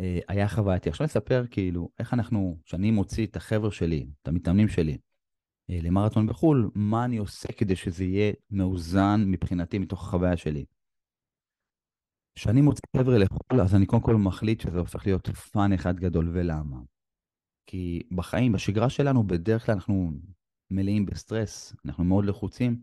אה, 0.00 0.18
היה 0.28 0.48
חווייתי. 0.48 0.88
עכשיו 0.88 1.04
נספר 1.04 1.44
כאילו 1.50 1.90
איך 1.98 2.14
אנחנו, 2.14 2.58
כשאני 2.64 2.90
מוציא 2.90 3.26
את 3.26 3.36
החבר'ה 3.36 3.70
שלי, 3.70 4.06
את 4.22 4.28
המתאמנים 4.28 4.68
שלי, 4.68 4.98
אה, 5.70 5.78
למרתון 5.82 6.26
בחו"ל, 6.26 6.70
מה 6.74 7.04
אני 7.04 7.16
עושה 7.16 7.52
כדי 7.52 7.76
שזה 7.76 8.04
יהיה 8.04 8.32
מאוזן 8.50 9.24
מבחינתי 9.26 9.78
מתוך 9.78 10.02
החוויה 10.02 10.36
שלי. 10.36 10.64
כשאני 12.38 12.60
מוציא 12.60 12.82
חבר'ה 12.96 13.18
לחו"ל, 13.18 13.60
אז 13.60 13.74
אני 13.74 13.86
קודם 13.86 14.02
כל 14.02 14.16
מחליט 14.16 14.60
שזה 14.60 14.78
הופך 14.78 15.06
להיות 15.06 15.28
fun 15.28 15.72
אחד 15.72 15.96
גדול, 15.96 16.30
ולמה? 16.32 16.76
כי 17.66 18.02
בחיים, 18.10 18.52
בשגרה 18.52 18.90
שלנו, 18.90 19.26
בדרך 19.26 19.66
כלל 19.66 19.74
אנחנו 19.74 20.12
מלאים 20.70 21.06
בסטרס, 21.06 21.74
אנחנו 21.84 22.04
מאוד 22.04 22.24
לחוצים. 22.24 22.80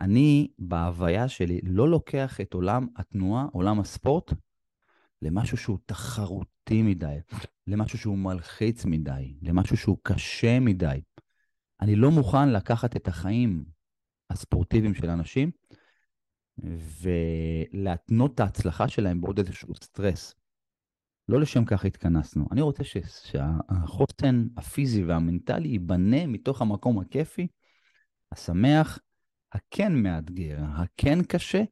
אני, 0.00 0.48
בהוויה 0.58 1.28
שלי, 1.28 1.60
לא 1.62 1.88
לוקח 1.88 2.40
את 2.40 2.54
עולם 2.54 2.86
התנועה, 2.96 3.46
עולם 3.52 3.80
הספורט, 3.80 4.32
למשהו 5.22 5.56
שהוא 5.56 5.78
תחרותי 5.86 6.82
מדי, 6.82 7.16
למשהו 7.66 7.98
שהוא 7.98 8.18
מלחיץ 8.18 8.84
מדי, 8.84 9.34
למשהו 9.42 9.76
שהוא 9.76 9.98
קשה 10.02 10.60
מדי. 10.60 11.00
אני 11.80 11.96
לא 11.96 12.10
מוכן 12.10 12.48
לקחת 12.48 12.96
את 12.96 13.08
החיים 13.08 13.64
הספורטיביים 14.30 14.94
של 14.94 15.10
אנשים 15.10 15.50
ולהתנות 16.58 18.34
את 18.34 18.40
ההצלחה 18.40 18.88
שלהם 18.88 19.20
בעוד 19.20 19.38
איזשהו 19.38 19.74
סטרס. 19.74 20.34
לא 21.28 21.40
לשם 21.40 21.64
כך 21.64 21.84
התכנסנו. 21.84 22.46
אני 22.52 22.60
רוצה 22.60 22.84
ש... 22.84 22.96
שהחוסן 23.24 24.46
הפיזי 24.56 25.04
והמנטלי 25.04 25.68
ייבנה 25.68 26.26
מתוך 26.26 26.62
המקום 26.62 26.98
הכיפי, 26.98 27.46
השמח, 28.32 28.98
הכן 29.52 30.02
מאתגר, 30.02 30.58
הכן 30.74 31.22
קשה, 31.22 31.62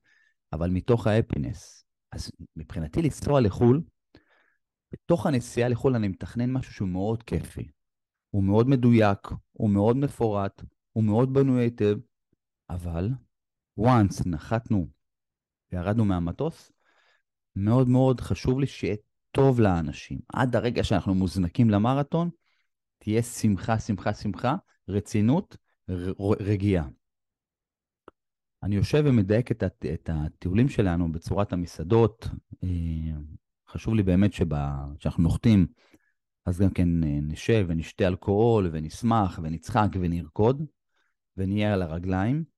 אבל 0.52 0.70
מתוך 0.70 1.06
האפינס. 1.06 1.84
אז 2.12 2.30
מבחינתי 2.56 3.02
לנסוע 3.02 3.40
לחו"ל, 3.40 3.82
בתוך 4.92 5.26
הנסיעה 5.26 5.68
לחו"ל 5.68 5.94
אני 5.94 6.08
מתכנן 6.08 6.52
משהו 6.52 6.72
שהוא 6.72 6.88
מאוד 6.88 7.22
כיפי. 7.22 7.68
הוא 8.30 8.44
מאוד 8.44 8.68
מדויק, 8.68 9.18
הוא 9.52 9.70
מאוד 9.70 9.96
מפורט, 9.96 10.62
הוא 10.92 11.04
מאוד 11.04 11.32
בנוי 11.32 11.62
היטב, 11.62 11.96
אבל 12.70 13.08
once 13.80 14.22
נחתנו 14.26 14.88
וירדנו 15.72 16.04
מהמטוס, 16.04 16.72
מאוד 17.56 17.88
מאוד 17.88 18.20
חשוב 18.20 18.60
לי 18.60 18.66
שיהיה 18.66 18.96
טוב 19.30 19.60
לאנשים. 19.60 20.18
עד 20.32 20.56
הרגע 20.56 20.84
שאנחנו 20.84 21.14
מוזנקים 21.14 21.70
למרתון, 21.70 22.30
תהיה 22.98 23.22
שמחה, 23.22 23.78
שמחה, 23.78 24.14
שמחה, 24.14 24.54
רצינות, 24.88 25.56
רגיעה. 26.40 26.88
אני 28.62 28.76
יושב 28.76 29.02
ומדייק 29.06 29.50
את, 29.50 29.62
הט... 29.62 29.86
את 29.86 30.10
הטיולים 30.12 30.68
שלנו 30.68 31.12
בצורת 31.12 31.52
המסעדות. 31.52 32.28
אה, 32.64 32.68
חשוב 33.68 33.94
לי 33.94 34.02
באמת 34.02 34.32
שכשאנחנו 34.32 35.22
נוחתים, 35.22 35.66
אז 36.46 36.60
גם 36.60 36.70
כן 36.70 37.04
אה, 37.04 37.18
נשב 37.22 37.64
ונשתה 37.68 38.06
אלכוהול 38.06 38.68
ונשמח 38.72 39.40
ונצחק 39.42 39.88
ונרקוד 40.00 40.66
ונהיה 41.36 41.72
על 41.72 41.82
הרגליים. 41.82 42.53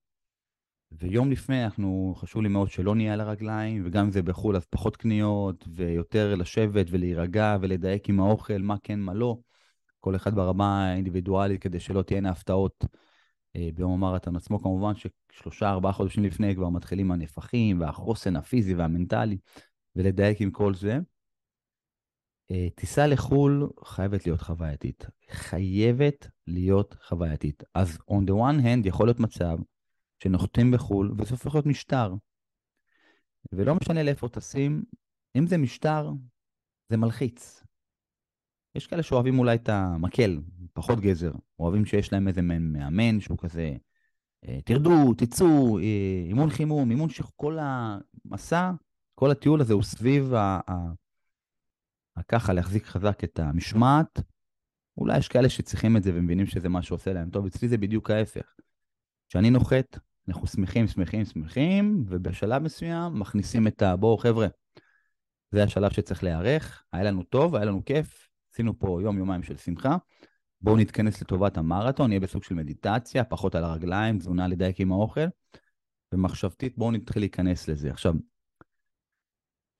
ויום 0.92 1.30
לפני 1.30 1.64
אנחנו, 1.64 2.14
חשוב 2.16 2.42
לי 2.42 2.48
מאוד 2.48 2.70
שלא 2.70 2.94
נהיה 2.94 3.12
על 3.12 3.20
הרגליים, 3.20 3.82
וגם 3.86 4.04
אם 4.04 4.10
זה 4.10 4.22
בחו"ל 4.22 4.56
אז 4.56 4.64
פחות 4.64 4.96
קניות, 4.96 5.64
ויותר 5.68 6.34
לשבת 6.34 6.86
ולהירגע 6.90 7.56
ולדייק 7.60 8.08
עם 8.08 8.20
האוכל, 8.20 8.58
מה 8.58 8.76
כן, 8.82 9.00
מה 9.00 9.14
לא. 9.14 9.38
כל 10.00 10.16
אחד 10.16 10.34
ברמה 10.34 10.90
האינדיבידואלית 10.90 11.62
כדי 11.62 11.80
שלא 11.80 12.02
תהיינה 12.02 12.30
הפתעות 12.30 12.84
אה, 13.56 13.68
ביום 13.74 13.92
המרתון 13.92 14.36
עצמו. 14.36 14.62
כמובן 14.62 14.92
ששלושה, 14.94 15.70
ארבעה 15.70 15.92
חודשים 15.92 16.24
לפני 16.24 16.54
כבר 16.54 16.68
מתחילים 16.68 17.10
הנפחים 17.10 17.80
והחוסן 17.80 18.36
הפיזי 18.36 18.74
והמנטלי, 18.74 19.38
ולדייק 19.96 20.40
עם 20.40 20.50
כל 20.50 20.74
זה. 20.74 20.98
אה, 22.50 22.68
טיסה 22.74 23.06
לחו"ל 23.06 23.68
חייבת 23.84 24.26
להיות 24.26 24.40
חווייתית. 24.40 25.06
חייבת 25.30 26.28
להיות 26.46 26.96
חווייתית. 27.08 27.62
אז 27.74 27.98
on 28.10 28.24
the 28.28 28.32
one 28.32 28.62
hand 28.64 28.88
יכול 28.88 29.06
להיות 29.06 29.20
מצב 29.20 29.58
שנוחתים 30.22 30.70
בחו"ל 30.70 31.14
וזה 31.18 31.30
הופך 31.30 31.54
להיות 31.54 31.66
משטר. 31.66 32.14
ולא 33.52 33.74
משנה 33.74 34.02
לאיפה 34.02 34.28
טסים, 34.28 34.84
אם 35.36 35.46
זה 35.46 35.58
משטר, 35.58 36.10
זה 36.88 36.96
מלחיץ. 36.96 37.62
יש 38.74 38.86
כאלה 38.86 39.02
שאוהבים 39.02 39.38
אולי 39.38 39.56
את 39.56 39.68
המקל, 39.68 40.40
פחות 40.72 41.00
גזר. 41.00 41.32
אוהבים 41.58 41.84
שיש 41.84 42.12
להם 42.12 42.28
איזה 42.28 42.42
מאמן 42.42 43.20
שהוא 43.20 43.38
כזה, 43.38 43.76
אה, 44.48 44.58
תרדו, 44.64 45.14
תצאו, 45.14 45.78
אה, 45.78 46.24
אימון 46.28 46.50
חימום, 46.50 46.90
אימון 46.90 47.10
ש... 47.10 47.22
כל 47.36 47.58
המסע, 47.60 48.70
כל 49.14 49.30
הטיול 49.30 49.60
הזה 49.60 49.74
הוא 49.74 49.82
סביב 49.82 50.34
ה... 50.34 50.60
ככה 52.28 52.52
להחזיק 52.52 52.86
חזק 52.86 53.24
את 53.24 53.38
המשמעת. 53.38 54.20
אולי 54.98 55.18
יש 55.18 55.28
כאלה 55.28 55.48
שצריכים 55.48 55.96
את 55.96 56.02
זה 56.02 56.10
ומבינים 56.14 56.46
שזה 56.46 56.68
מה 56.68 56.82
שעושה 56.82 57.12
להם 57.12 57.30
טוב, 57.30 57.46
אצלי 57.46 57.68
זה 57.68 57.78
בדיוק 57.78 58.10
ההפך. 58.10 58.54
כשאני 59.28 59.50
נוחת, 59.50 59.98
אנחנו 60.28 60.46
שמחים, 60.46 60.86
שמחים, 60.86 61.24
שמחים, 61.24 62.04
ובשלב 62.08 62.62
מסוים 62.62 63.20
מכניסים 63.20 63.66
את 63.66 63.82
ה... 63.82 63.96
בואו 63.96 64.18
חבר'ה, 64.18 64.46
זה 65.52 65.62
השלב 65.62 65.90
שצריך 65.90 66.24
להיערך, 66.24 66.84
היה 66.92 67.04
לנו 67.04 67.22
טוב, 67.22 67.54
היה 67.54 67.64
לנו 67.64 67.84
כיף, 67.84 68.28
עשינו 68.52 68.78
פה 68.78 68.98
יום-יומיים 69.02 69.42
של 69.42 69.56
שמחה, 69.56 69.96
בואו 70.60 70.76
נתכנס 70.76 71.22
לטובת 71.22 71.56
המרתון, 71.56 72.08
נהיה 72.08 72.20
בסוג 72.20 72.42
של 72.42 72.54
מדיטציה, 72.54 73.24
פחות 73.24 73.54
על 73.54 73.64
הרגליים, 73.64 74.18
תזונה 74.18 74.48
לדייק 74.48 74.80
עם 74.80 74.92
האוכל, 74.92 75.26
ומחשבתית 76.12 76.78
בואו 76.78 76.90
נתחיל 76.90 77.22
להיכנס 77.22 77.68
לזה. 77.68 77.90
עכשיו, 77.90 78.14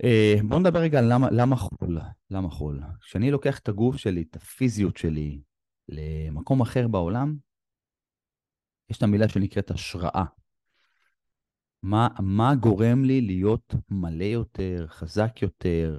אה, 0.05 0.35
בואו 0.49 0.61
נדבר 0.61 0.79
רגע 0.79 0.99
על 0.99 1.13
למה, 1.13 1.29
למה 1.31 1.57
חול. 1.57 1.99
למה 2.31 2.51
חול? 2.51 2.81
כשאני 3.01 3.31
לוקח 3.31 3.59
את 3.59 3.69
הגוף 3.69 3.97
שלי, 3.97 4.25
את 4.31 4.37
הפיזיות 4.37 4.97
שלי, 4.97 5.41
למקום 5.89 6.61
אחר 6.61 6.89
בעולם, 6.89 7.37
יש 8.91 8.99
את 8.99 9.03
המילה 9.03 9.29
שנקראת 9.29 9.71
השראה. 9.71 10.25
מה, 11.87 12.09
מה 12.21 12.55
גורם 12.55 13.05
לי 13.05 13.21
להיות 13.21 13.75
מלא 13.91 14.25
יותר, 14.25 14.87
חזק 14.89 15.43
יותר, 15.43 15.99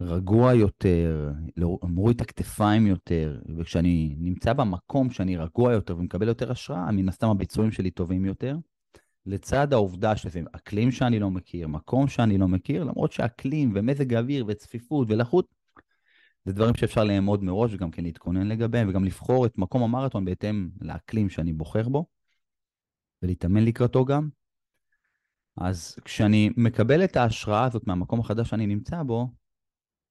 רגוע 0.00 0.54
יותר, 0.54 1.32
לא, 1.56 1.78
מוריד 1.82 2.16
את 2.16 2.20
הכתפיים 2.20 2.86
יותר, 2.86 3.40
וכשאני 3.56 4.14
נמצא 4.18 4.52
במקום 4.52 5.10
שאני 5.10 5.36
רגוע 5.36 5.72
יותר 5.72 5.96
ומקבל 5.98 6.28
יותר 6.28 6.50
השראה, 6.50 6.92
מן 6.92 7.08
הסתם 7.08 7.28
הביצועים 7.28 7.72
שלי 7.72 7.90
טובים 7.90 8.24
יותר. 8.24 8.56
לצד 9.26 9.72
העובדה 9.72 10.16
שזה 10.16 10.40
אקלים 10.52 10.90
שאני 10.90 11.18
לא 11.18 11.30
מכיר, 11.30 11.68
מקום 11.68 12.08
שאני 12.08 12.38
לא 12.38 12.48
מכיר, 12.48 12.84
למרות 12.84 13.12
שאקלים 13.12 13.72
ומזג 13.74 14.14
אוויר 14.14 14.44
וצפיפות 14.48 15.08
ולחות, 15.10 15.54
זה 16.44 16.52
דברים 16.52 16.74
שאפשר 16.74 17.04
לאמוד 17.04 17.44
מראש 17.44 17.74
וגם 17.74 17.90
כן 17.90 18.02
להתכונן 18.02 18.48
לגביהם, 18.48 18.88
וגם 18.88 19.04
לבחור 19.04 19.46
את 19.46 19.58
מקום 19.58 19.82
המרתון 19.82 20.24
בהתאם 20.24 20.68
לאקלים 20.80 21.28
שאני 21.28 21.52
בוחר 21.52 21.88
בו, 21.88 22.06
ולהתאמן 23.22 23.64
לקראתו 23.64 24.04
גם. 24.04 24.37
אז 25.60 25.96
כשאני 26.04 26.50
מקבל 26.56 27.04
את 27.04 27.16
ההשראה 27.16 27.64
הזאת 27.64 27.86
מהמקום 27.86 28.20
החדש 28.20 28.48
שאני 28.50 28.66
נמצא 28.66 29.02
בו, 29.02 29.28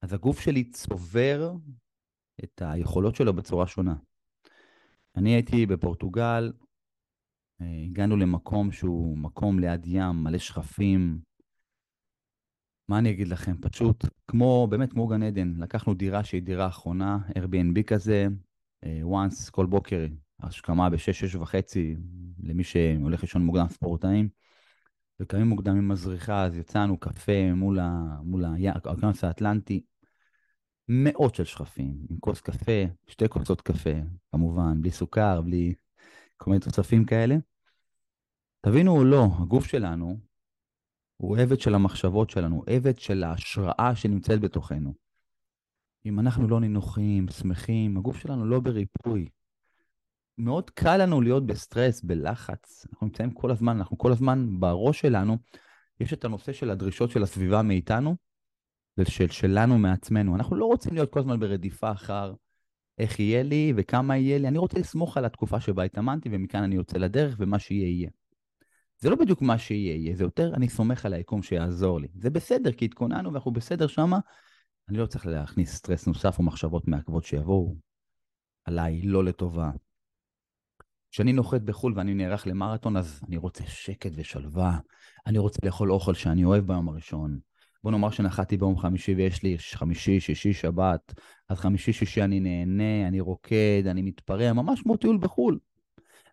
אז 0.02 0.14
הגוף 0.14 0.40
שלי 0.40 0.72
צובר 0.72 1.54
את 2.44 2.62
היכולות 2.66 3.16
שלו 3.16 3.34
בצורה 3.34 3.68
שונה. 3.68 3.96
אני 5.16 5.30
הייתי 5.30 5.66
בפורטוגל, 5.66 6.54
אה, 7.62 7.84
הגענו 7.86 8.18
למקום 8.18 8.72
שהוא 8.72 9.18
מקום 9.18 9.60
ליד 9.60 9.86
ים, 9.86 10.24
מלא 10.24 10.38
שכפים. 10.38 11.20
מה 12.90 12.98
אני 12.98 13.12
אגיד 13.12 13.28
לכם? 13.28 13.56
פשוט 13.62 14.06
כמו, 14.28 14.68
באמת 14.70 14.92
כמו 14.92 15.08
גן 15.08 15.24
עדן. 15.24 15.54
לקחנו 15.58 15.94
דירה 15.94 16.24
שהיא 16.24 16.42
דירה 16.42 16.68
אחרונה, 16.68 17.18
Airbnb 17.30 17.84
כזה, 17.88 18.28
אה, 18.84 19.02
once 19.04 19.52
כל 19.52 19.66
בוקר, 19.66 20.06
השכמה 20.40 20.90
ב-6, 20.90 20.98
6 20.98 21.36
וחצי, 21.36 21.96
למי 22.44 22.64
שהולך 22.64 23.22
לישון 23.22 23.46
מוקדם, 23.46 23.68
ספורטאים. 23.70 24.30
וקמים 25.20 25.48
מוקדם 25.48 25.78
עם 25.78 25.88
מזריחה, 25.88 26.46
אז 26.46 26.58
יצאנו 26.58 26.98
קפה 26.98 27.54
מול, 27.54 27.80
ה... 27.80 28.18
מול 28.24 28.46
האוקיינוס 28.46 29.24
האטלנטי. 29.24 29.84
מאות 30.90 31.36
של 31.36 31.44
שכפים, 31.44 32.06
עם 32.10 32.18
כוס 32.20 32.42
קפה, 32.42 32.86
שתי 33.08 33.30
כוסות 33.30 33.62
קפה, 33.62 33.90
כמובן, 34.32 34.82
בלי 34.82 34.92
סוכר, 34.92 35.42
בלי 35.42 35.74
כל 36.38 36.50
מיני 36.52 36.62
תוספים 36.62 37.06
כאלה. 37.06 37.36
תבינו 38.62 38.98
או 38.98 39.04
לא, 39.04 39.28
הגוף 39.40 39.66
שלנו 39.66 40.18
הוא 41.18 41.38
עבד 41.38 41.60
של 41.60 41.76
המחשבות 41.76 42.30
שלנו, 42.30 42.64
עבד 42.68 43.00
של 43.00 43.24
ההשראה 43.24 43.92
שנמצאת 43.96 44.40
בתוכנו. 44.40 44.94
אם 46.06 46.20
אנחנו 46.20 46.48
לא 46.48 46.60
נינוחים, 46.60 47.28
שמחים, 47.28 47.98
הגוף 47.98 48.18
שלנו 48.18 48.46
לא 48.46 48.60
בריפוי. 48.60 49.30
מאוד 50.38 50.70
קל 50.70 50.98
לנו 50.98 51.22
להיות 51.22 51.46
בסטרס, 51.46 52.02
בלחץ. 52.02 52.86
אנחנו 52.92 53.08
נמצאים 53.08 53.32
כל 53.32 53.52
הזמן, 53.52 53.78
אנחנו 53.78 53.98
כל 53.98 54.12
הזמן 54.12 54.60
בראש 54.60 55.00
שלנו, 55.00 55.38
יש 56.00 56.14
את 56.14 56.26
הנושא 56.26 56.54
של 56.54 56.70
הדרישות 56.70 57.10
של 57.10 57.24
הסביבה 57.24 57.62
מאיתנו, 57.62 58.16
ושל 58.98 59.28
שלנו 59.28 59.78
מעצמנו. 59.78 60.36
אנחנו 60.36 60.56
לא 60.56 60.66
רוצים 60.66 60.94
להיות 60.94 61.12
כל 61.12 61.20
הזמן 61.20 61.40
ברדיפה 61.40 61.92
אחר 61.92 62.34
איך 62.98 63.20
יהיה 63.20 63.44
לי 63.44 63.74
וכמה 63.76 64.18
יהיה 64.18 64.38
לי. 64.38 64.48
אני 64.48 64.58
רוצה 64.58 64.80
לסמוך 64.80 65.18
על 65.18 65.26
התקופה 65.26 65.60
שבה 65.60 65.84
התאמנתי, 65.84 66.30
ומכאן 66.32 66.64
אני 66.64 66.76
יוצא 66.76 66.98
לדרך, 66.98 67.36
ומה 67.40 67.60
שיהיה 67.60 67.88
יהיה. 67.88 68.10
זה 69.00 69.10
לא 69.10 69.16
בדיוק 69.16 69.42
מה 69.42 69.58
שיהיה 69.58 69.96
יהיה, 69.96 70.16
זה 70.16 70.24
יותר 70.24 70.54
אני 70.54 70.70
סומך 70.70 71.06
על 71.06 71.14
היקום 71.14 71.44
שיעזור 71.44 72.00
לי. 72.00 72.08
זה 72.16 72.30
בסדר, 72.30 72.72
כי 72.72 72.86
התכוננו 72.86 73.32
ואנחנו 73.32 73.52
בסדר 73.52 73.88
שמה. 73.88 74.20
אני 74.90 74.98
לא 74.98 75.06
צריך 75.06 75.26
להכניס 75.26 75.76
סטרס 75.76 76.08
נוסף 76.08 76.40
או 76.40 76.44
מחשבות 76.44 76.88
מעכבות 76.88 77.24
שיבואו 77.24 77.76
עליי 78.66 79.02
לא 79.02 79.24
לטובה. 79.24 79.72
כשאני 81.18 81.34
נוחת 81.34 81.62
בחו"ל 81.62 81.94
ואני 81.96 82.14
נערך 82.14 82.48
למרתון, 82.48 82.98
אז 82.98 83.22
אני 83.28 83.38
רוצה 83.38 83.64
שקט 83.68 84.12
ושלווה. 84.16 84.80
אני 85.28 85.38
רוצה 85.38 85.60
לאכול 85.64 85.92
אוכל 85.92 86.14
שאני 86.14 86.46
אוהב 86.46 86.68
ביום 86.68 86.90
הראשון. 86.90 87.40
בוא 87.84 87.92
נאמר 87.92 88.10
שנחתי 88.10 88.58
ביום 88.58 88.78
חמישי 88.78 89.16
ויש 89.16 89.44
לי 89.44 89.58
חמישי, 89.74 90.20
שישי, 90.20 90.54
שבת, 90.54 91.14
אז 91.50 91.58
חמישי, 91.58 91.94
שישי 91.94 92.24
אני 92.24 92.40
נהנה, 92.40 93.08
אני 93.08 93.20
רוקד, 93.20 93.84
אני 93.88 94.02
מתפרע, 94.02 94.54
ממש 94.54 94.82
כמו 94.82 94.98
טיול 94.98 95.18
בחו"ל. 95.18 95.60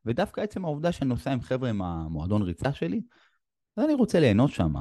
ודווקא 0.07 0.41
עצם 0.41 0.65
העובדה 0.65 0.93
שאני 0.93 1.09
נוסע 1.09 1.33
עם 1.33 1.41
חבר'ה 1.41 1.71
עם 1.71 1.83
המועדון 1.83 2.43
ריצה 2.43 2.73
שלי, 2.73 3.01
אז 3.77 3.85
אני 3.85 3.95
רוצה 3.95 4.21
ליהנות 4.21 4.51
שם. 4.51 4.73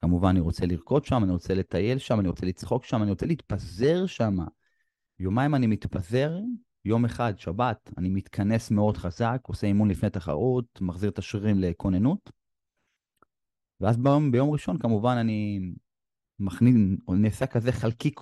כמובן, 0.00 0.28
אני 0.28 0.40
רוצה 0.40 0.66
לרקוד 0.66 1.04
שם, 1.04 1.24
אני 1.24 1.32
רוצה 1.32 1.54
לטייל 1.54 1.98
שם, 1.98 2.20
אני 2.20 2.28
רוצה 2.28 2.46
לצחוק 2.46 2.84
שם, 2.84 3.02
אני 3.02 3.10
רוצה 3.10 3.26
להתפזר 3.26 4.06
שם. 4.06 4.36
יומיים 5.18 5.54
אני 5.54 5.66
מתפזר, 5.66 6.38
יום 6.84 7.04
אחד, 7.04 7.38
שבת, 7.38 7.90
אני 7.98 8.08
מתכנס 8.08 8.70
מאוד 8.70 8.96
חזק, 8.96 9.38
עושה 9.42 9.66
אימון 9.66 9.90
לפני 9.90 10.10
תחרות, 10.10 10.80
מחזיר 10.80 11.10
את 11.10 11.18
השרירים 11.18 11.58
לכוננות. 11.58 12.30
ואז 13.80 13.96
ביום, 13.96 14.32
ביום 14.32 14.50
ראשון, 14.50 14.78
כמובן, 14.78 15.16
אני 15.16 15.60
מכניס, 16.38 16.74
נעשה 17.08 17.46
כזה 17.46 17.72
חלקיק 17.72 18.20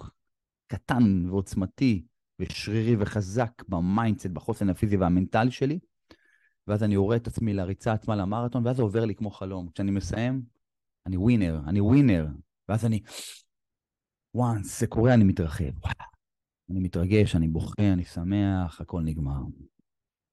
קטן 0.67 1.29
ועוצמתי 1.29 2.05
ושרירי 2.39 2.97
וחזק 2.99 3.63
ב 3.69 3.75
mindset, 3.75 4.27
בחוסן 4.27 4.71
הפיזי 4.71 4.97
והמנטלי 4.97 5.51
שלי, 5.51 5.79
ואז 6.67 6.83
אני 6.83 6.97
רואה 6.97 7.17
את 7.17 7.27
עצמי 7.27 7.55
לריצה 7.55 7.93
עצמה 7.93 8.17
למרתון, 8.17 8.67
ואז 8.67 8.77
זה 8.77 8.83
עובר 8.83 9.05
לי 9.05 9.15
כמו 9.15 9.31
חלום. 9.31 9.69
כשאני 9.75 9.91
מסיים, 9.91 10.43
אני 11.07 11.17
ווינר, 11.17 11.61
אני 11.67 11.81
ווינר, 11.81 12.27
ואז 12.69 12.85
אני, 12.85 13.01
once 14.37 14.63
זה 14.63 14.87
קורה, 14.87 15.15
אני 15.15 15.25
מתרחב. 15.25 15.71
אני 16.71 16.81
מתרגש, 16.81 17.37
אני 17.37 17.49
בוכה, 17.49 17.93
אני 17.93 18.05
שמח, 18.05 18.81
הכל 18.81 19.01
נגמר. 19.01 19.41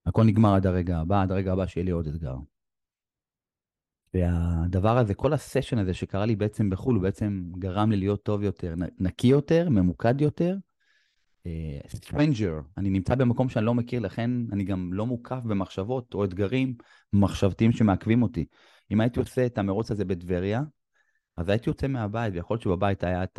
הכל 0.06 0.24
נגמר 0.24 0.54
עד 0.54 0.66
הרגע 0.66 0.98
הבא, 0.98 1.22
עד 1.22 1.30
הרגע 1.30 1.52
הבא 1.52 1.66
שיהיה 1.66 1.84
לי 1.84 1.90
עוד 1.90 2.06
אתגר. 2.06 2.36
והדבר 4.14 4.98
הזה, 4.98 5.14
כל 5.14 5.32
הסשן 5.32 5.78
הזה 5.78 5.94
שקרה 5.94 6.26
לי 6.26 6.36
בעצם 6.36 6.70
בחו"ל, 6.70 6.94
הוא 6.94 7.02
בעצם 7.02 7.42
גרם 7.58 7.90
לי 7.90 7.96
להיות 7.96 8.22
טוב 8.22 8.42
יותר, 8.42 8.74
נקי 8.98 9.26
יותר, 9.26 9.68
ממוקד 9.70 10.20
יותר. 10.20 10.56
stranger, 11.88 12.58
uh, 12.58 12.62
אני 12.76 12.90
נמצא 12.90 13.14
במקום 13.14 13.48
שאני 13.48 13.66
לא 13.66 13.74
מכיר, 13.74 14.00
לכן 14.00 14.30
אני 14.52 14.64
גם 14.64 14.92
לא 14.92 15.06
מוקף 15.06 15.40
במחשבות 15.44 16.14
או 16.14 16.24
אתגרים 16.24 16.74
מחשבתיים 17.12 17.72
שמעכבים 17.72 18.22
אותי. 18.22 18.46
אם 18.90 19.00
הייתי 19.00 19.20
עושה 19.20 19.46
את 19.46 19.58
המרוץ 19.58 19.90
הזה 19.90 20.04
בטבריה, 20.04 20.62
אז 21.36 21.48
הייתי 21.48 21.70
יוצא 21.70 21.88
מהבית, 21.88 22.34
ויכול 22.34 22.54
להיות 22.54 22.62
שבבית 22.62 23.04
היה 23.04 23.24
את 23.24 23.38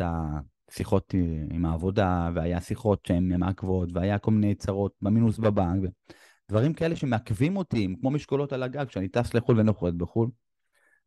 השיחות 0.70 1.14
עם 1.50 1.64
העבודה, 1.64 2.30
והיה 2.34 2.60
שיחות 2.60 3.06
שהן 3.06 3.40
מעכבות, 3.40 3.88
והיה 3.92 4.18
כל 4.18 4.30
מיני 4.30 4.54
צרות 4.54 4.94
במינוס 5.02 5.38
בבנק, 5.38 5.90
דברים 6.50 6.72
כאלה 6.72 6.96
שמעכבים 6.96 7.56
אותי, 7.56 7.96
כמו 8.00 8.10
משקולות 8.10 8.52
על 8.52 8.62
הגג, 8.62 8.84
כשאני 8.84 9.08
טס 9.08 9.34
לחו"ל 9.34 9.56
ואני 9.56 9.66
נוחת 9.66 9.92
בחו"ל. 9.92 10.30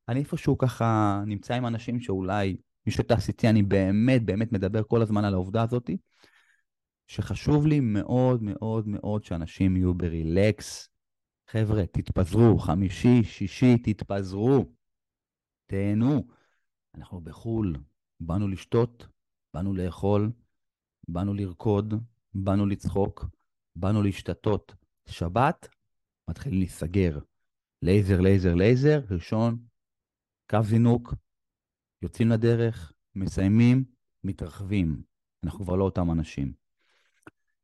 אני 0.09 0.19
איפשהו 0.19 0.57
ככה 0.57 1.21
נמצא 1.27 1.53
עם 1.53 1.65
אנשים 1.65 1.99
שאולי 1.99 2.57
מי 2.85 2.91
שטס 2.91 3.27
איתי, 3.27 3.49
אני 3.49 3.63
באמת 3.63 4.25
באמת 4.25 4.51
מדבר 4.51 4.83
כל 4.83 5.01
הזמן 5.01 5.25
על 5.25 5.33
העובדה 5.33 5.63
הזאת, 5.63 5.89
שחשוב 7.07 7.67
לי 7.67 7.79
מאוד 7.79 8.43
מאוד 8.43 8.87
מאוד 8.87 9.23
שאנשים 9.23 9.77
יהיו 9.77 9.93
ב 9.93 10.07
relax. 10.07 10.89
חבר'ה, 11.49 11.85
תתפזרו, 11.85 12.59
חמישי, 12.59 13.23
שישי, 13.23 13.77
תתפזרו, 13.77 14.65
תהנו. 15.65 16.27
אנחנו 16.95 17.21
בחו"ל, 17.21 17.75
באנו 18.19 18.47
לשתות, 18.47 19.07
באנו 19.53 19.73
לאכול, 19.73 20.31
באנו 21.07 21.33
לרקוד, 21.33 21.93
באנו 22.33 22.65
לצחוק, 22.65 23.25
באנו 23.75 24.03
להשתטות. 24.03 24.75
שבת, 25.05 25.67
מתחילים 26.29 26.59
להיסגר. 26.59 27.19
לייזר, 27.81 28.21
לייזר, 28.21 28.55
לייזר, 28.55 29.01
ראשון, 29.09 29.57
קו 30.49 30.63
זינוק, 30.63 31.13
יוצאים 32.01 32.29
לדרך, 32.29 32.93
מסיימים, 33.15 33.83
מתרחבים. 34.23 35.03
אנחנו 35.43 35.65
כבר 35.65 35.75
לא 35.75 35.83
אותם 35.83 36.11
אנשים. 36.11 36.53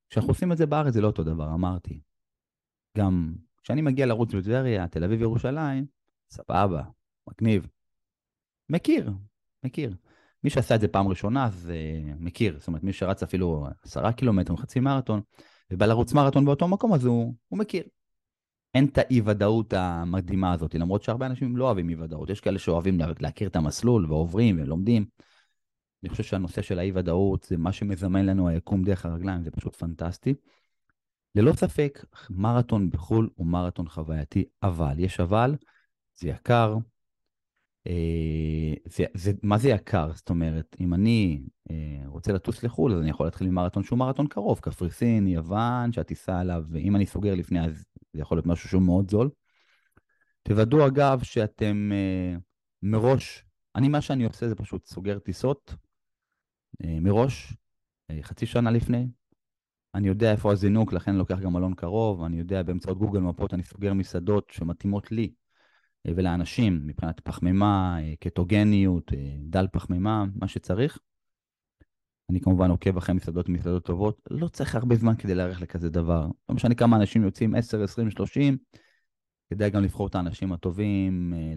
כשאנחנו 0.10 0.31
עושים 0.31 0.51
את 0.51 0.58
זה 0.58 0.65
בארץ 0.65 0.93
זה 0.93 1.01
לא 1.01 1.08
אותו 1.08 1.24
דבר, 1.24 1.53
אמרתי. 1.53 2.01
גם 2.98 3.36
כשאני 3.63 3.81
מגיע 3.81 4.05
לרוץ 4.05 4.34
בטבריה, 4.34 4.88
תל 4.88 5.03
אביב, 5.03 5.22
ירושלים, 5.22 5.86
סבבה, 6.29 6.84
מגניב. 7.29 7.67
מכיר, 8.69 9.12
מכיר. 9.63 9.96
מי 10.43 10.50
שעשה 10.50 10.75
את 10.75 10.81
זה 10.81 10.88
פעם 10.88 11.08
ראשונה, 11.08 11.46
אז 11.46 11.72
uh, 11.72 12.15
מכיר. 12.19 12.55
זאת 12.60 12.67
אומרת, 12.67 12.84
מי 12.84 12.93
שרץ 12.93 13.24
אפילו 13.24 13.67
עשרה 13.84 14.12
קילומטר, 14.12 14.55
חצי 14.55 14.79
מרתון, 14.79 15.22
ובא 15.72 15.86
לרוץ 15.86 16.13
מרתון 16.13 16.46
באותו 16.46 16.67
מקום, 16.67 16.93
אז 16.93 17.05
הוא, 17.05 17.34
הוא 17.48 17.60
מכיר. 17.60 17.84
אין 18.74 18.86
את 18.86 18.98
האי-ודאות 18.98 19.74
המקדימה 19.74 20.53
הזאת, 20.53 20.75
למרות 20.75 21.03
שהרבה 21.03 21.25
אנשים 21.25 21.58
לא 21.58 21.65
אוהבים 21.65 21.89
אי-ודאות. 21.89 22.29
יש 22.29 22.41
כאלה 22.41 22.60
שאוהבים 22.60 23.00
להכיר 23.19 23.48
את 23.48 23.55
המסלול 23.55 24.05
ועוברים 24.05 24.60
ולומדים. 24.62 25.05
אני 26.03 26.10
חושב 26.10 26.24
שהנושא 26.24 26.62
של 26.62 26.79
האי-ודאות 26.79 27.43
זה 27.43 27.58
מה 27.58 27.72
שמזמן 27.72 28.25
לנו 28.25 28.48
היקום 28.48 28.84
דרך 28.84 29.05
הרגליים, 29.05 29.43
זה 29.43 29.51
פשוט 29.51 29.75
פנטסטי. 29.75 30.34
ללא 31.36 31.53
ספק, 31.53 32.05
מרתון 32.29 32.89
בחו"ל 32.89 33.29
הוא 33.36 33.48
מרתון 33.48 33.89
חווייתי, 33.89 34.46
אבל, 34.63 35.00
יש 35.00 35.19
אבל, 35.19 35.55
זה 36.15 36.30
יקר. 36.30 36.75
אה, 37.87 38.73
זה, 38.85 39.05
זה, 39.13 39.31
מה 39.43 39.57
זה 39.57 39.69
יקר? 39.69 40.11
זאת 40.13 40.29
אומרת, 40.29 40.75
אם 40.79 40.93
אני 40.93 41.43
אה, 41.71 42.01
רוצה 42.05 42.33
לטוס 42.33 42.63
לחו"ל, 42.63 42.93
אז 42.93 43.01
אני 43.01 43.09
יכול 43.09 43.25
להתחיל 43.25 43.47
ממרתון 43.49 43.83
שהוא 43.83 43.99
מרתון 43.99 44.27
קרוב, 44.27 44.59
קפריסין, 44.59 45.27
יוון, 45.27 45.91
שהטיסה 45.91 46.39
עליו, 46.39 46.63
ואם 46.69 46.95
אני 46.95 47.05
סוגר 47.05 47.35
לפני, 47.35 47.65
אז 47.65 47.85
זה 48.13 48.21
יכול 48.21 48.37
להיות 48.37 48.45
משהו 48.45 48.69
שהוא 48.69 48.81
מאוד 48.81 49.11
זול. 49.11 49.29
תוודאו 50.43 50.87
אגב 50.87 51.23
שאתם 51.23 51.91
אה, 51.93 52.35
מראש, 52.83 53.45
אני 53.75 53.87
מה 53.87 54.01
שאני 54.01 54.25
עושה 54.25 54.49
זה 54.49 54.55
פשוט 54.55 54.85
סוגר 54.85 55.19
טיסות 55.19 55.75
מראש, 56.83 57.53
חצי 58.21 58.45
שנה 58.45 58.71
לפני. 58.71 59.07
אני 59.95 60.07
יודע 60.07 60.31
איפה 60.31 60.51
הזינוק, 60.51 60.93
לכן 60.93 61.11
אני 61.11 61.17
לוקח 61.17 61.39
גם 61.39 61.53
מלון 61.53 61.73
קרוב, 61.73 62.23
אני 62.23 62.39
יודע 62.39 62.63
באמצעות 62.63 62.97
גוגל 62.97 63.19
מפות 63.19 63.53
אני 63.53 63.63
סוגר 63.63 63.93
מסעדות 63.93 64.49
שמתאימות 64.51 65.11
לי 65.11 65.31
ולאנשים 66.07 66.88
מבחינת 66.88 67.19
פחמימה, 67.19 67.99
אה, 68.01 68.13
קטוגניות, 68.19 69.13
אה, 69.13 69.35
דל 69.39 69.67
פחמימה, 69.71 70.25
מה 70.35 70.47
שצריך. 70.47 70.99
אני 72.29 72.41
כמובן 72.41 72.69
עוקב 72.69 72.97
אחרי 72.97 73.15
מסעדות 73.15 73.49
ומסעדות 73.49 73.85
טובות, 73.85 74.21
לא 74.29 74.47
צריך 74.47 74.75
הרבה 74.75 74.95
זמן 74.95 75.15
כדי 75.15 75.35
להיערך 75.35 75.62
לכזה 75.62 75.89
דבר. 75.89 76.27
לא 76.49 76.55
משנה 76.55 76.75
כמה 76.75 76.97
אנשים 76.97 77.23
יוצאים, 77.23 77.55
10, 77.55 77.83
20, 77.83 78.12
30, 78.12 78.57
כדאי 79.49 79.69
גם 79.69 79.83
לבחור 79.83 80.07
את 80.07 80.15
האנשים 80.15 80.53
הטובים, 80.53 81.33
אה, 81.33 81.53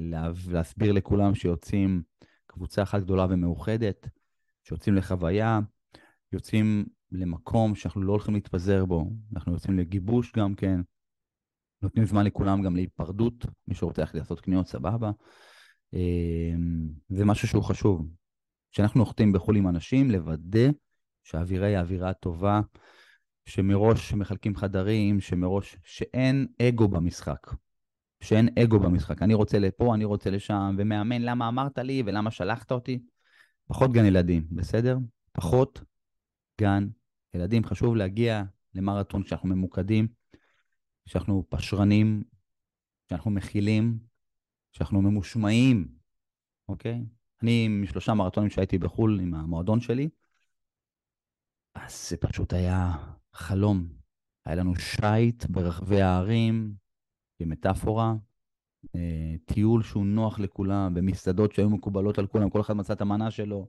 להסביר 0.48 0.92
לכולם 0.92 1.34
שיוצאים 1.34 2.02
קבוצה 2.46 2.82
אחת 2.82 3.02
גדולה 3.02 3.26
ומאוחדת, 3.30 4.08
שיוצאים 4.64 4.94
לחוויה, 4.94 5.60
יוצאים 6.32 6.86
למקום 7.12 7.74
שאנחנו 7.74 8.02
לא 8.02 8.12
הולכים 8.12 8.34
להתפזר 8.34 8.84
בו, 8.84 9.10
אנחנו 9.32 9.52
יוצאים 9.52 9.78
לגיבוש 9.78 10.32
גם 10.36 10.54
כן, 10.54 10.80
נותנים 11.82 12.04
זמן 12.04 12.24
לכולם 12.24 12.62
גם 12.62 12.76
להיפרדות, 12.76 13.46
מי 13.68 13.74
שרוצה 13.74 14.02
ללכת 14.02 14.14
לעשות 14.14 14.40
קניות, 14.40 14.66
סבבה. 14.66 15.10
אה, 15.94 16.54
זה 17.08 17.24
משהו 17.24 17.48
שהוא 17.48 17.62
חשוב. 17.62 18.08
כשאנחנו 18.72 19.00
נוחתים 19.00 19.32
בחו"ל 19.32 19.56
עם 19.56 19.68
אנשים, 19.68 20.10
לוודא 20.10 20.70
שהאווירה 21.22 21.66
היא 21.66 21.78
אווירה 21.78 22.12
טובה, 22.12 22.60
שמראש 23.46 24.12
מחלקים 24.12 24.56
חדרים, 24.56 25.20
שמראש, 25.20 25.76
שאין 25.84 26.46
אגו 26.62 26.88
במשחק. 26.88 27.46
שאין 28.20 28.48
אגו 28.58 28.78
במשחק. 28.78 29.22
אני 29.22 29.34
רוצה 29.34 29.58
לפה, 29.58 29.94
אני 29.94 30.04
רוצה 30.04 30.30
לשם, 30.30 30.74
ומאמן, 30.78 31.22
למה 31.22 31.48
אמרת 31.48 31.78
לי 31.78 32.02
ולמה 32.06 32.30
שלחת 32.30 32.72
אותי? 32.72 33.02
פחות 33.66 33.92
גן 33.92 34.04
ילדים, 34.04 34.46
בסדר? 34.50 34.98
פחות 35.32 35.80
גן 36.60 36.88
ילדים. 37.34 37.64
חשוב 37.64 37.96
להגיע 37.96 38.42
למרתון 38.74 39.22
כשאנחנו 39.22 39.48
ממוקדים, 39.48 40.08
כשאנחנו 41.04 41.44
פשרנים, 41.48 42.22
כשאנחנו 43.06 43.30
מכילים, 43.30 43.98
כשאנחנו 44.72 45.02
ממושמעים, 45.02 45.88
אוקיי? 46.68 47.04
אני, 47.42 47.68
משלושה 47.68 48.14
מרתונים 48.14 48.50
שהייתי 48.50 48.78
בחו"ל 48.78 49.20
עם 49.20 49.34
המועדון 49.34 49.80
שלי, 49.80 50.08
אז 51.74 52.08
זה 52.10 52.16
פשוט 52.16 52.52
היה 52.52 52.92
חלום. 53.32 53.88
היה 54.46 54.56
לנו 54.56 54.76
שייט 54.76 55.46
ברחבי 55.46 56.02
הערים, 56.02 56.74
כמטאפורה, 57.38 58.14
אה, 58.96 59.34
טיול 59.44 59.82
שהוא 59.82 60.06
נוח 60.06 60.38
לכולם, 60.38 60.94
במסעדות 60.94 61.52
שהיו 61.52 61.70
מקובלות 61.70 62.18
על 62.18 62.26
כולם, 62.26 62.50
כל 62.50 62.60
אחד 62.60 62.74
מצא 62.74 62.92
את 62.92 63.00
המנה 63.00 63.30
שלו. 63.30 63.68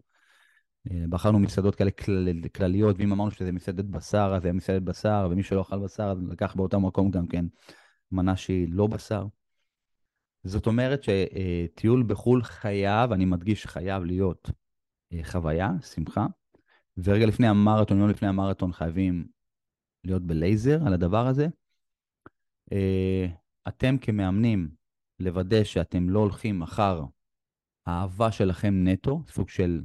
אה, 0.91 1.03
בחרנו 1.09 1.39
מסעדות 1.39 1.75
כאלה 1.75 1.91
כל, 1.91 2.27
כלליות, 2.55 2.95
ואם 2.99 3.11
אמרנו 3.11 3.31
שזה 3.31 3.51
מסעדת 3.51 3.85
בשר, 3.85 4.33
אז 4.35 4.45
היה 4.45 4.53
מסעדת 4.53 4.81
בשר, 4.81 5.27
ומי 5.31 5.43
שלא 5.43 5.61
אכל 5.61 5.79
בשר, 5.79 6.03
אז 6.03 6.17
לקח 6.29 6.55
באותו 6.55 6.79
מקום 6.79 7.11
גם 7.11 7.27
כן 7.27 7.45
מנה 8.11 8.35
שהיא 8.35 8.67
לא 8.71 8.87
בשר. 8.87 9.25
זאת 10.43 10.67
אומרת 10.67 11.03
שטיול 11.03 12.03
בחו"ל 12.03 12.43
חייב, 12.43 13.11
אני 13.11 13.25
מדגיש 13.25 13.65
חייב 13.65 14.03
להיות 14.03 14.49
אה, 15.13 15.23
חוויה, 15.23 15.71
שמחה, 15.93 16.25
ורגע 16.97 17.25
לפני 17.25 17.47
המרתון, 17.47 17.99
יום 17.99 18.09
לפני 18.09 18.27
המרתון 18.27 18.73
חייבים 18.73 19.27
להיות 20.03 20.21
בלייזר 20.21 20.87
על 20.87 20.93
הדבר 20.93 21.27
הזה. 21.27 21.47
אה, 22.71 23.25
אתם 23.67 23.97
כמאמנים, 23.97 24.69
לוודא 25.19 25.63
שאתם 25.63 26.09
לא 26.09 26.19
הולכים 26.19 26.61
אחר 26.61 27.03
האהבה 27.85 28.31
שלכם 28.31 28.73
נטו, 28.87 29.23
סוג 29.27 29.49
של 29.49 29.81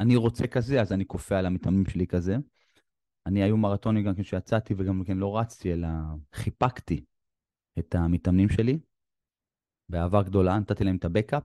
אני 0.00 0.16
רוצה 0.16 0.46
כזה, 0.46 0.80
אז 0.80 0.92
אני 0.92 1.06
כופה 1.06 1.38
על 1.38 1.46
המתאמנים 1.46 1.86
שלי 1.86 2.06
כזה. 2.06 2.36
אני 3.26 3.42
היו 3.42 3.56
מרתונים 3.56 4.04
גם 4.04 4.14
כשיצאתי 4.14 4.74
וגם 4.78 5.04
כן 5.04 5.16
לא 5.16 5.38
רצתי, 5.38 5.72
אלא 5.72 5.88
חיפקתי 6.34 7.04
את 7.78 7.94
המתאמנים 7.94 8.48
שלי. 8.48 8.78
באהבה 9.88 10.22
גדולה, 10.22 10.58
נתתי 10.58 10.84
להם 10.84 10.96
את 10.96 11.04
הבקאפ. 11.04 11.42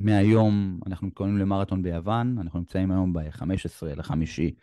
מהיום 0.00 0.80
אנחנו 0.86 1.06
מתכוננים 1.06 1.38
למרתון 1.38 1.82
ביוון, 1.82 2.38
אנחנו 2.38 2.58
נמצאים 2.58 2.90
היום 2.90 3.12
ב-15 3.12 3.86
לחמישי 3.86 4.54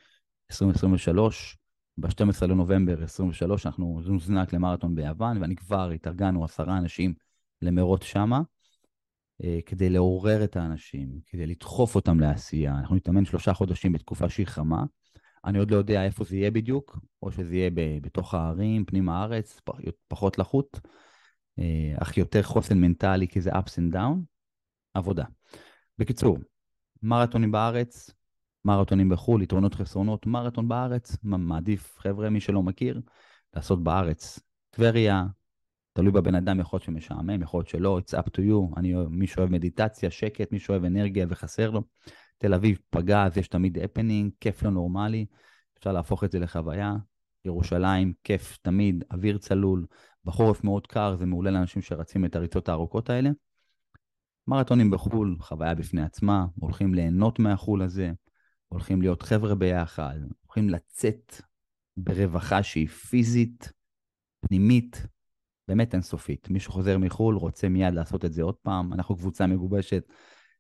2023, 0.52 1.58
ב-12 1.98 2.46
לנובמבר 2.48 3.04
23 3.04 3.66
אנחנו 3.66 4.02
נוזנק 4.06 4.54
למרתון 4.54 4.96
ביוון, 4.96 5.42
ואני 5.42 5.56
כבר 5.56 5.90
התארגנו 5.90 6.44
עשרה 6.44 6.78
אנשים 6.78 7.14
למרוץ 7.62 8.04
שמה. 8.04 8.42
אה, 9.44 9.60
כדי 9.66 9.90
לעורר 9.90 10.44
את 10.44 10.56
האנשים, 10.56 11.20
כדי 11.26 11.46
לדחוף 11.46 11.96
אותם 11.96 12.20
לעשייה. 12.20 12.78
אנחנו 12.80 12.96
נתאמן 12.96 13.26
שלושה 13.26 13.54
חודשים 13.54 13.92
בתקופה 13.92 14.30
שהיא 14.30 14.48
חמה. 14.48 14.84
אני 15.46 15.60
עוד 15.60 15.72
לא 15.72 15.78
יודע 15.78 16.06
איפה 16.06 16.24
זה 16.24 16.36
יהיה 16.36 16.52
בדיוק, 16.52 17.00
או 17.22 17.32
שזה 17.32 17.56
יהיה 17.56 17.70
בתוך 18.02 18.34
הערים, 18.34 18.86
פנים 18.86 19.10
הארץ, 19.10 19.62
פחות 20.08 20.38
לחות, 20.38 20.80
אה, 21.60 21.96
אך 21.98 22.18
יותר 22.18 22.44
חוסן 22.44 22.78
מנטלי, 22.78 23.28
כי 23.28 23.42
זה 23.42 23.52
ups 23.52 23.80
and 23.80 23.96
down, 23.96 24.18
עבודה. 24.94 25.24
בקיצור, 25.98 26.38
מרתונים 27.04 27.52
בארץ, 27.52 28.12
מרתונים 28.66 29.10
בחו"ל, 29.10 29.42
יתרונות 29.42 29.76
חסרונות, 29.76 30.26
מרתון 30.26 30.68
בארץ, 30.68 31.18
מעדיף, 31.24 31.98
חבר'ה, 31.98 32.30
מי 32.30 32.40
שלא 32.40 32.64
מכיר, 32.64 33.02
לעשות 33.54 33.84
בארץ. 33.84 34.40
טבריה, 34.70 35.26
תלוי 35.98 36.12
בבן 36.12 36.36
אדם, 36.36 36.60
יכול 36.60 36.78
להיות 36.78 36.86
שמשעמם, 36.86 37.42
יכול 37.42 37.58
להיות 37.58 37.68
שלא, 37.68 38.00
it's 38.00 38.18
up 38.18 38.28
to 38.28 38.40
you. 38.40 38.80
אני, 38.80 38.94
מי 39.10 39.28
שאוהב 39.28 39.50
מדיטציה, 39.52 40.12
שקט, 40.12 40.52
מי 40.52 40.60
שאוהב 40.60 40.84
אנרגיה 40.86 41.26
וחסר 41.30 41.70
לו. 41.70 41.82
תל 42.38 42.54
אביב, 42.54 42.80
פגז, 42.90 43.38
יש 43.38 43.48
תמיד 43.48 43.78
הפנינג, 43.78 44.32
כיף 44.40 44.64
לא 44.64 44.72
נורמלי, 44.72 45.26
אפשר 45.80 45.92
להפוך 45.92 46.24
את 46.24 46.32
זה 46.32 46.40
לחוויה. 46.40 46.96
ירושלים, 47.46 48.14
כיף 48.24 48.58
תמיד, 48.62 49.04
אוויר 49.12 49.38
צלול, 49.38 49.86
בחורף 50.26 50.64
מאוד 50.64 50.88
קר, 50.88 51.16
זה 51.16 51.26
מעולה 51.26 51.52
לאנשים 51.52 51.82
שרצים 51.82 52.26
את 52.26 52.36
הריצות 52.36 52.70
הארוכות 52.70 53.10
האלה. 53.10 53.30
מרתונים 54.48 54.92
בחו"ל, 54.92 55.38
חוויה 55.40 55.76
בפני 55.76 56.02
עצמה, 56.02 56.46
הולכים 56.60 56.94
ליהנות 56.94 57.40
מהחו"ל 57.40 57.82
הזה, 57.82 58.12
הולכים 58.68 59.02
להיות 59.02 59.22
חבר'ה 59.22 59.56
ביחד, 59.56 60.20
הולכים 60.46 60.70
לצאת 60.70 61.42
ברווחה 61.98 62.64
שהיא 62.64 62.88
פיזית, 62.88 63.72
פנימית, 64.40 65.08
באמת 65.68 65.94
אינסופית. 65.94 66.50
מי 66.50 66.60
שחוזר 66.60 66.98
מחו"ל 66.98 67.36
רוצה 67.36 67.70
מיד 67.70 67.94
לעשות 67.94 68.26
את 68.26 68.34
זה 68.34 68.44
עוד 68.44 68.56
פעם. 68.56 68.94
אנחנו 68.94 69.16
קבוצה 69.16 69.48
מגובשת, 69.48 70.04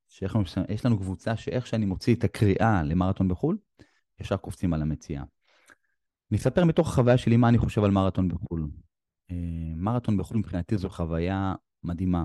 שיש 0.08 0.86
לנו 0.86 0.98
קבוצה 1.00 1.38
שאיך 1.38 1.68
שאני 1.68 1.86
מוציא 1.86 2.16
את 2.16 2.24
הקריאה 2.24 2.84
למרתון 2.84 3.28
בחו"ל, 3.28 3.58
ישר 4.20 4.38
קופצים 4.38 4.74
על 4.74 4.82
המציאה. 4.82 5.24
אני 6.32 6.38
אספר 6.38 6.66
מתוך 6.66 6.88
החוויה 6.88 7.18
שלי 7.18 7.38
מה 7.38 7.50
אני 7.50 7.58
חושב 7.58 7.84
על 7.84 7.92
מרתון 7.92 8.28
בחו"ל. 8.28 8.68
אה, 9.32 9.36
מרתון 9.76 10.18
בחו"ל 10.18 10.38
מבחינתי 10.38 10.78
זו 10.78 10.90
חוויה 10.90 11.56
מדהימה. 11.84 12.24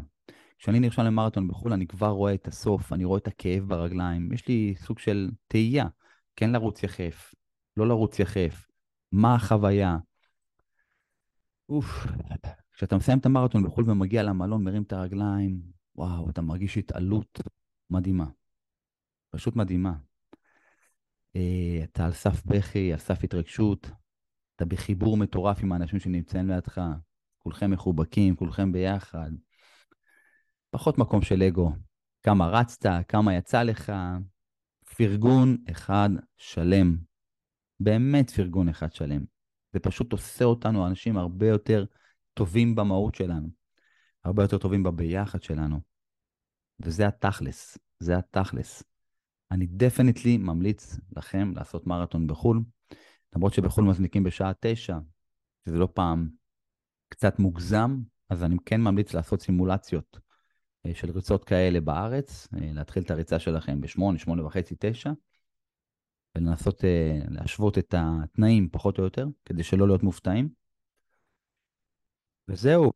כשאני 0.59 0.81
נרשם 0.81 1.03
למרתון 1.03 1.49
בחו"ל, 1.49 1.73
אני 1.73 1.87
כבר 1.87 2.09
רואה 2.09 2.35
את 2.35 2.47
הסוף, 2.47 2.93
אני 2.93 3.05
רואה 3.05 3.19
את 3.19 3.27
הכאב 3.27 3.65
ברגליים. 3.69 4.33
יש 4.33 4.49
לי 4.49 4.75
סוג 4.77 4.99
של 4.99 5.31
תהייה, 5.49 5.87
כן 6.37 6.51
לרוץ 6.51 6.83
יחף, 6.83 7.35
לא 7.77 7.89
לרוץ 7.89 8.19
יחף, 8.19 8.69
מה 9.13 9.35
החוויה. 9.35 9.97
אוף, 11.69 12.07
כשאתה 12.73 12.97
מסיים 12.97 13.19
את 13.19 13.27
המרתון 13.27 13.65
בחו"ל 13.65 13.91
ומגיע 13.91 14.23
למלון, 14.23 14.65
מרים 14.65 14.83
את 14.83 14.93
הרגליים, 14.93 15.61
וואו, 15.97 16.31
אתה 16.31 16.43
מרגיש 16.43 16.79
התעלות 16.79 17.41
מדהימה. 17.91 18.27
פשוט 19.31 19.57
מדהימה. 19.57 19.95
אה, 21.37 21.81
אתה 21.85 22.05
על 22.05 22.13
סף 22.13 22.45
בכי, 22.47 22.93
על 22.93 22.99
סף 22.99 23.25
התרגשות, 23.25 23.91
אתה 24.57 24.65
בחיבור 24.65 25.17
מטורף 25.17 25.63
עם 25.63 25.73
האנשים 25.73 26.01
שנמצאים 26.01 26.49
לידך, 26.49 26.81
כולכם 27.39 27.71
מחובקים, 27.71 28.37
כולכם 28.37 28.73
ביחד. 28.73 29.31
פחות 30.71 30.99
מקום 30.99 31.23
של 31.23 31.43
אגו. 31.43 31.73
כמה 32.23 32.49
רצת, 32.49 32.91
כמה 33.09 33.35
יצא 33.35 33.63
לך, 33.63 33.93
פרגון 34.97 35.57
אחד 35.71 36.09
שלם. 36.37 36.97
באמת 37.81 38.31
פרגון 38.31 38.69
אחד 38.69 38.93
שלם. 38.93 39.25
זה 39.73 39.81
פשוט 39.81 40.13
עושה 40.13 40.45
אותנו 40.45 40.87
אנשים 40.87 41.17
הרבה 41.17 41.47
יותר 41.47 41.85
טובים 42.35 42.75
במהות 42.75 43.15
שלנו, 43.15 43.49
הרבה 44.25 44.43
יותר 44.43 44.59
טובים 44.59 44.83
בביחד 44.83 45.43
שלנו. 45.43 45.81
וזה 46.81 47.07
התכלס, 47.07 47.79
זה 47.99 48.19
התכלס. 48.19 48.83
אני 49.51 49.67
דפניטלי 49.67 50.37
ממליץ 50.37 50.99
לכם 51.17 51.53
לעשות 51.57 51.87
מרתון 51.87 52.27
בחו"ל, 52.27 52.63
למרות 53.37 53.55
שבחו"ל 53.55 53.85
מזניקים 53.85 54.23
בשעה 54.23 54.53
תשע, 54.61 54.99
שזה 55.67 55.79
לא 55.79 55.89
פעם 55.95 56.29
קצת 57.09 57.39
מוגזם, 57.39 58.01
אז 58.29 58.45
אני 58.45 58.57
כן 58.67 58.81
ממליץ 58.81 59.15
לעשות 59.15 59.43
סימולציות 59.43 60.21
אה, 60.87 60.95
של 60.95 61.11
ריצות 61.11 61.45
כאלה 61.45 61.81
בארץ, 61.81 62.49
אה, 62.55 62.73
להתחיל 62.73 63.03
את 63.03 63.11
הריצה 63.11 63.39
שלכם 63.39 63.81
בשמונה, 63.81 64.19
שמונה 64.19 64.47
וחצי, 64.47 64.75
תשע, 64.79 65.11
ולנסות 66.35 66.85
אה, 66.85 67.19
להשוות 67.29 67.79
את 67.79 67.95
התנאים 67.99 68.69
פחות 68.73 68.99
או 68.99 69.05
יותר, 69.05 69.27
כדי 69.45 69.63
שלא 69.63 69.87
להיות 69.87 70.03
מופתעים. 70.03 70.62
וזהו, 72.53 72.91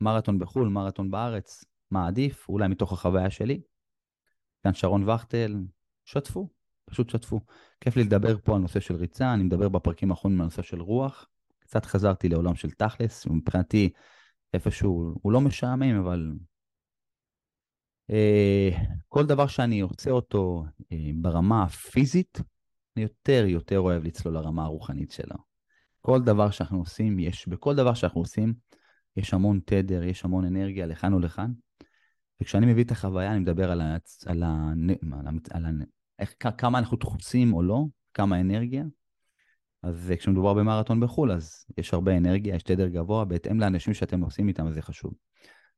מרתון 0.00 0.38
בחו"ל, 0.38 0.68
מרתון 0.68 1.10
בארץ, 1.10 1.64
מה 1.90 2.06
עדיף? 2.06 2.48
אולי 2.48 2.68
מתוך 2.68 2.92
החוויה 2.92 3.30
שלי. 3.30 3.60
כאן 4.62 4.74
שרון 4.74 5.08
וכטל, 5.08 5.56
שתפו, 6.04 6.48
פשוט 6.84 7.10
שתפו. 7.10 7.40
כיף 7.80 7.96
לי 7.96 8.04
לדבר 8.04 8.38
פה 8.38 8.54
על 8.54 8.60
נושא 8.60 8.80
של 8.80 8.94
ריצה, 8.94 9.34
אני 9.34 9.42
מדבר 9.42 9.68
בפרקים 9.68 10.10
האחרונים 10.10 10.40
על 10.40 10.44
נושא 10.44 10.62
של 10.62 10.80
רוח. 10.80 11.26
קצת 11.58 11.84
חזרתי 11.84 12.28
לעולם 12.28 12.54
של 12.54 12.70
תכלס, 12.70 13.26
ומבחינתי 13.26 13.90
איפשהו, 14.54 15.14
הוא 15.22 15.32
לא 15.32 15.40
משעמם, 15.40 16.00
אבל 16.00 16.32
אה, 18.10 18.70
כל 19.08 19.26
דבר 19.26 19.46
שאני 19.46 19.80
עושה 19.80 20.10
אותו 20.10 20.64
אה, 20.92 21.10
ברמה 21.14 21.62
הפיזית, 21.62 22.40
אני 22.96 23.02
יותר 23.02 23.44
יותר 23.46 23.78
אוהב 23.78 24.04
לצלול 24.04 24.34
לרמה 24.34 24.64
הרוחנית 24.64 25.10
שלו. 25.10 25.49
כל 26.00 26.22
דבר 26.22 26.50
שאנחנו 26.50 26.78
עושים, 26.78 27.18
יש, 27.18 27.48
בכל 27.48 27.74
דבר 27.74 27.94
שאנחנו 27.94 28.20
עושים, 28.20 28.54
יש 29.16 29.34
המון 29.34 29.60
תדר, 29.64 30.02
יש 30.02 30.24
המון 30.24 30.44
אנרגיה 30.44 30.86
לכאן 30.86 31.14
ולכאן. 31.14 31.52
וכשאני 32.40 32.66
מביא 32.66 32.84
את 32.84 32.90
החוויה, 32.90 33.30
אני 33.30 33.38
מדבר 33.38 33.70
על, 33.70 33.80
ה, 33.80 33.96
על, 34.26 34.42
ה, 34.42 34.72
על, 35.12 35.26
ה, 35.26 35.30
על 35.50 35.66
ה, 35.66 35.70
איך, 36.18 36.34
כמה 36.58 36.78
אנחנו 36.78 36.96
דחוצים 36.96 37.54
או 37.54 37.62
לא, 37.62 37.84
כמה 38.14 38.40
אנרגיה. 38.40 38.84
אז 39.82 40.12
כשמדובר 40.18 40.54
במרתון 40.54 41.00
בחו"ל, 41.00 41.32
אז 41.32 41.64
יש 41.78 41.94
הרבה 41.94 42.16
אנרגיה, 42.16 42.54
יש 42.54 42.62
תדר 42.62 42.88
גבוה, 42.88 43.24
בהתאם 43.24 43.60
לאנשים 43.60 43.94
שאתם 43.94 44.20
עושים 44.20 44.48
איתם, 44.48 44.66
אז 44.66 44.74
זה 44.74 44.82
חשוב. 44.82 45.14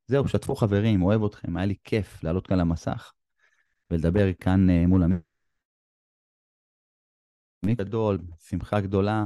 זהו, 0.07 0.27
שתפו 0.27 0.55
חברים, 0.55 1.01
אוהב 1.01 1.23
אתכם, 1.23 1.57
היה 1.57 1.65
לי 1.65 1.75
כיף 1.83 2.23
לעלות 2.23 2.47
כאן 2.47 2.57
למסך 2.57 3.13
ולדבר 3.91 4.33
כאן 4.33 4.69
uh, 4.69 4.87
מול 4.87 5.03
המ... 5.03 5.19
גדול, 7.65 8.19
שמחה 8.39 8.81
גדולה, 8.81 9.25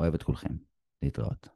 אוהב 0.00 0.14
את 0.14 0.22
כולכם. 0.22 0.56
להתראות. 1.02 1.48